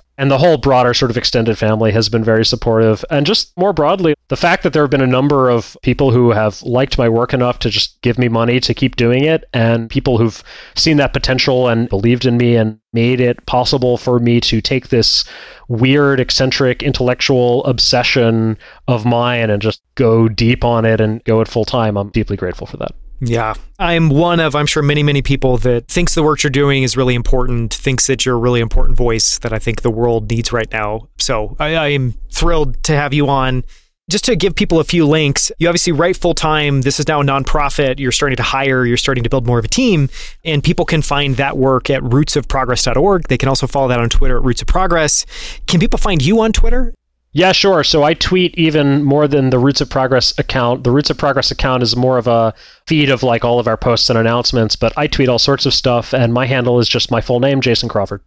and 0.20 0.30
the 0.30 0.37
whole 0.37 0.59
broader 0.59 0.92
sort 0.92 1.11
of 1.11 1.16
extended 1.16 1.56
family 1.56 1.90
has 1.92 2.11
been 2.11 2.22
very 2.22 2.44
supportive. 2.44 3.02
And 3.09 3.24
just 3.24 3.56
more 3.56 3.72
broadly, 3.72 4.14
the 4.28 4.37
fact 4.37 4.62
that 4.62 4.74
there 4.74 4.83
have 4.83 4.90
been 4.90 5.00
a 5.00 5.06
number 5.06 5.48
of 5.48 5.78
people 5.83 6.11
who 6.11 6.30
have 6.30 6.62
liked 6.62 6.98
my 6.98 7.09
work 7.09 7.33
enough 7.33 7.59
to 7.61 7.70
just 7.70 7.98
give 8.02 8.18
me 8.18 8.28
money 8.28 8.61
to 8.61 8.74
keep 8.74 8.96
doing 8.96 9.24
it, 9.24 9.46
and 9.54 9.88
people 9.88 10.18
who've 10.18 10.44
seen 10.76 10.98
that 10.98 11.14
potential 11.14 11.68
and 11.68 11.88
believed 11.88 12.26
in 12.26 12.37
me 12.37 12.54
and 12.54 12.78
made 12.92 13.18
it 13.18 13.46
possible 13.46 13.96
for 13.96 14.18
me 14.18 14.42
to 14.42 14.61
take 14.61 14.88
this 14.88 15.24
weird, 15.68 16.20
eccentric, 16.20 16.83
intellectual 16.83 17.64
obsession 17.64 18.59
of 18.88 19.06
mine 19.06 19.48
and 19.48 19.62
just 19.62 19.80
go 19.94 20.28
deep 20.28 20.64
on 20.64 20.85
it 20.85 21.00
and 21.00 21.24
go 21.24 21.40
it 21.40 21.48
full 21.48 21.64
time. 21.64 21.96
I'm 21.96 22.11
deeply 22.11 22.37
grateful 22.37 22.66
for 22.66 22.76
that. 22.76 22.92
Yeah. 23.20 23.54
I'm 23.78 24.09
one 24.09 24.40
of, 24.40 24.54
I'm 24.54 24.66
sure, 24.66 24.83
many, 24.83 25.02
many 25.02 25.22
people 25.22 25.59
that 25.59 25.88
thinks 25.88 26.14
the 26.14 26.22
work 26.22 26.42
you're 26.42 26.50
doing 26.50 26.83
is 26.83 26.96
really 26.96 27.14
important, 27.14 27.74
thinks 27.74 28.06
that 28.06 28.24
you're 28.24 28.37
a 28.37 28.38
really 28.38 28.61
important 28.61 28.96
voice 28.96 29.38
that 29.38 29.52
I 29.52 29.59
think 29.59 29.83
the 29.83 29.90
world 29.90 30.30
needs 30.30 30.52
right 30.52 30.70
now. 30.72 31.09
So 31.18 31.56
I, 31.59 31.74
I 31.74 31.88
am 31.88 32.14
thrilled 32.33 32.83
to 32.85 32.94
have 32.94 33.12
you 33.12 33.28
on. 33.28 33.64
Just 34.11 34.24
to 34.24 34.35
give 34.35 34.56
people 34.56 34.80
a 34.80 34.85
few 34.85 35.06
links, 35.06 35.52
you 35.59 35.68
obviously 35.68 35.92
write 35.92 36.16
full 36.16 36.35
time. 36.35 36.80
This 36.80 36.98
is 36.98 37.06
now 37.06 37.20
a 37.20 37.24
nonprofit. 37.24 38.00
You're 38.00 38.11
starting 38.11 38.37
to 38.38 38.42
hire, 38.42 38.85
you're 38.85 38.96
starting 38.96 39.22
to 39.22 39.30
build 39.30 39.46
more 39.46 39.61
of 39.61 39.64
a 39.64 39.68
team, 39.68 40.09
and 40.44 40.64
people 40.64 40.85
can 40.85 41.00
find 41.00 41.37
that 41.37 41.56
work 41.56 41.90
at 41.90 42.02
rootsofprogress.org. 42.02 43.28
They 43.28 43.38
can 43.38 43.48
also 43.48 43.68
follow 43.68 43.87
that 43.87 44.00
on 44.00 44.09
Twitter 44.09 44.38
at 44.38 44.42
Roots 44.42 44.62
of 44.62 44.66
Progress. 44.66 45.26
Can 45.68 45.78
people 45.78 45.98
find 45.98 46.20
you 46.24 46.40
on 46.40 46.52
Twitter? 46.52 46.92
Yeah, 47.32 47.52
sure. 47.52 47.84
So 47.84 48.02
I 48.02 48.14
tweet 48.14 48.56
even 48.58 49.04
more 49.04 49.28
than 49.28 49.50
the 49.50 49.58
Roots 49.58 49.80
of 49.80 49.88
Progress 49.88 50.36
account. 50.38 50.82
The 50.82 50.90
Roots 50.90 51.10
of 51.10 51.18
Progress 51.18 51.50
account 51.50 51.82
is 51.82 51.94
more 51.94 52.18
of 52.18 52.26
a 52.26 52.52
feed 52.86 53.08
of 53.08 53.22
like 53.22 53.44
all 53.44 53.60
of 53.60 53.68
our 53.68 53.76
posts 53.76 54.10
and 54.10 54.18
announcements, 54.18 54.74
but 54.74 54.92
I 54.96 55.06
tweet 55.06 55.28
all 55.28 55.38
sorts 55.38 55.64
of 55.64 55.72
stuff, 55.72 56.12
and 56.12 56.34
my 56.34 56.46
handle 56.46 56.80
is 56.80 56.88
just 56.88 57.10
my 57.10 57.20
full 57.20 57.38
name, 57.38 57.60
Jason 57.60 57.88
Crawford. 57.88 58.22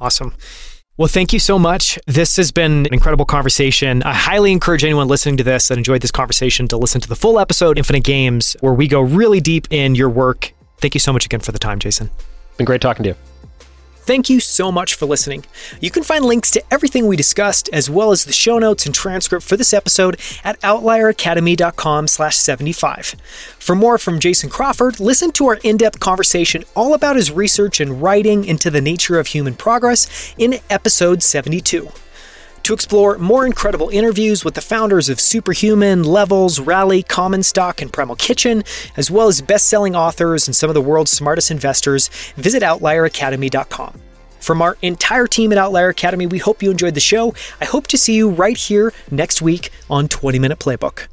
Awesome. 0.00 0.34
Well, 0.96 1.08
thank 1.08 1.34
you 1.34 1.38
so 1.38 1.58
much. 1.58 1.98
This 2.06 2.36
has 2.36 2.50
been 2.50 2.86
an 2.86 2.94
incredible 2.94 3.26
conversation. 3.26 4.02
I 4.04 4.14
highly 4.14 4.50
encourage 4.52 4.82
anyone 4.82 5.08
listening 5.08 5.36
to 5.36 5.44
this 5.44 5.68
that 5.68 5.76
enjoyed 5.76 6.00
this 6.00 6.10
conversation 6.10 6.68
to 6.68 6.78
listen 6.78 7.02
to 7.02 7.08
the 7.08 7.16
full 7.16 7.38
episode, 7.38 7.76
Infinite 7.76 8.04
Games, 8.04 8.56
where 8.60 8.72
we 8.72 8.88
go 8.88 9.02
really 9.02 9.40
deep 9.40 9.66
in 9.70 9.94
your 9.94 10.08
work. 10.08 10.54
Thank 10.78 10.94
you 10.94 11.00
so 11.00 11.12
much 11.12 11.26
again 11.26 11.40
for 11.40 11.52
the 11.52 11.58
time, 11.58 11.78
Jason. 11.78 12.10
Been 12.56 12.64
great 12.64 12.80
talking 12.80 13.02
to 13.02 13.10
you. 13.10 13.35
Thank 14.06 14.30
you 14.30 14.38
so 14.38 14.70
much 14.70 14.94
for 14.94 15.04
listening. 15.04 15.44
You 15.80 15.90
can 15.90 16.04
find 16.04 16.24
links 16.24 16.52
to 16.52 16.62
everything 16.72 17.08
we 17.08 17.16
discussed, 17.16 17.68
as 17.72 17.90
well 17.90 18.12
as 18.12 18.24
the 18.24 18.32
show 18.32 18.60
notes 18.60 18.86
and 18.86 18.94
transcript 18.94 19.44
for 19.44 19.56
this 19.56 19.74
episode 19.74 20.20
at 20.44 20.60
outlieracademy.com 20.60 22.06
slash 22.06 22.36
75. 22.36 23.16
For 23.58 23.74
more 23.74 23.98
from 23.98 24.20
Jason 24.20 24.48
Crawford, 24.48 25.00
listen 25.00 25.32
to 25.32 25.46
our 25.46 25.58
in-depth 25.64 25.98
conversation 25.98 26.62
all 26.76 26.94
about 26.94 27.16
his 27.16 27.32
research 27.32 27.80
and 27.80 28.00
writing 28.00 28.44
into 28.44 28.70
the 28.70 28.80
nature 28.80 29.18
of 29.18 29.26
human 29.26 29.54
progress 29.54 30.34
in 30.38 30.60
episode 30.70 31.20
72 31.24 31.90
to 32.66 32.74
explore 32.74 33.16
more 33.16 33.46
incredible 33.46 33.88
interviews 33.90 34.44
with 34.44 34.54
the 34.54 34.60
founders 34.60 35.08
of 35.08 35.20
Superhuman, 35.20 36.02
Levels, 36.02 36.58
Rally, 36.58 37.00
Common 37.00 37.44
Stock, 37.44 37.80
and 37.80 37.92
Primal 37.92 38.16
Kitchen, 38.16 38.64
as 38.96 39.08
well 39.08 39.28
as 39.28 39.40
best 39.40 39.68
selling 39.68 39.94
authors 39.94 40.48
and 40.48 40.56
some 40.56 40.68
of 40.68 40.74
the 40.74 40.80
world's 40.80 41.12
smartest 41.12 41.52
investors, 41.52 42.08
visit 42.34 42.64
OutlierAcademy.com. 42.64 44.00
From 44.40 44.62
our 44.62 44.76
entire 44.82 45.28
team 45.28 45.52
at 45.52 45.58
Outlier 45.58 45.90
Academy, 45.90 46.26
we 46.26 46.38
hope 46.38 46.60
you 46.60 46.72
enjoyed 46.72 46.94
the 46.94 47.00
show. 47.00 47.34
I 47.60 47.66
hope 47.66 47.86
to 47.86 47.96
see 47.96 48.14
you 48.14 48.30
right 48.30 48.56
here 48.56 48.92
next 49.12 49.40
week 49.40 49.70
on 49.88 50.08
20 50.08 50.40
Minute 50.40 50.58
Playbook. 50.58 51.06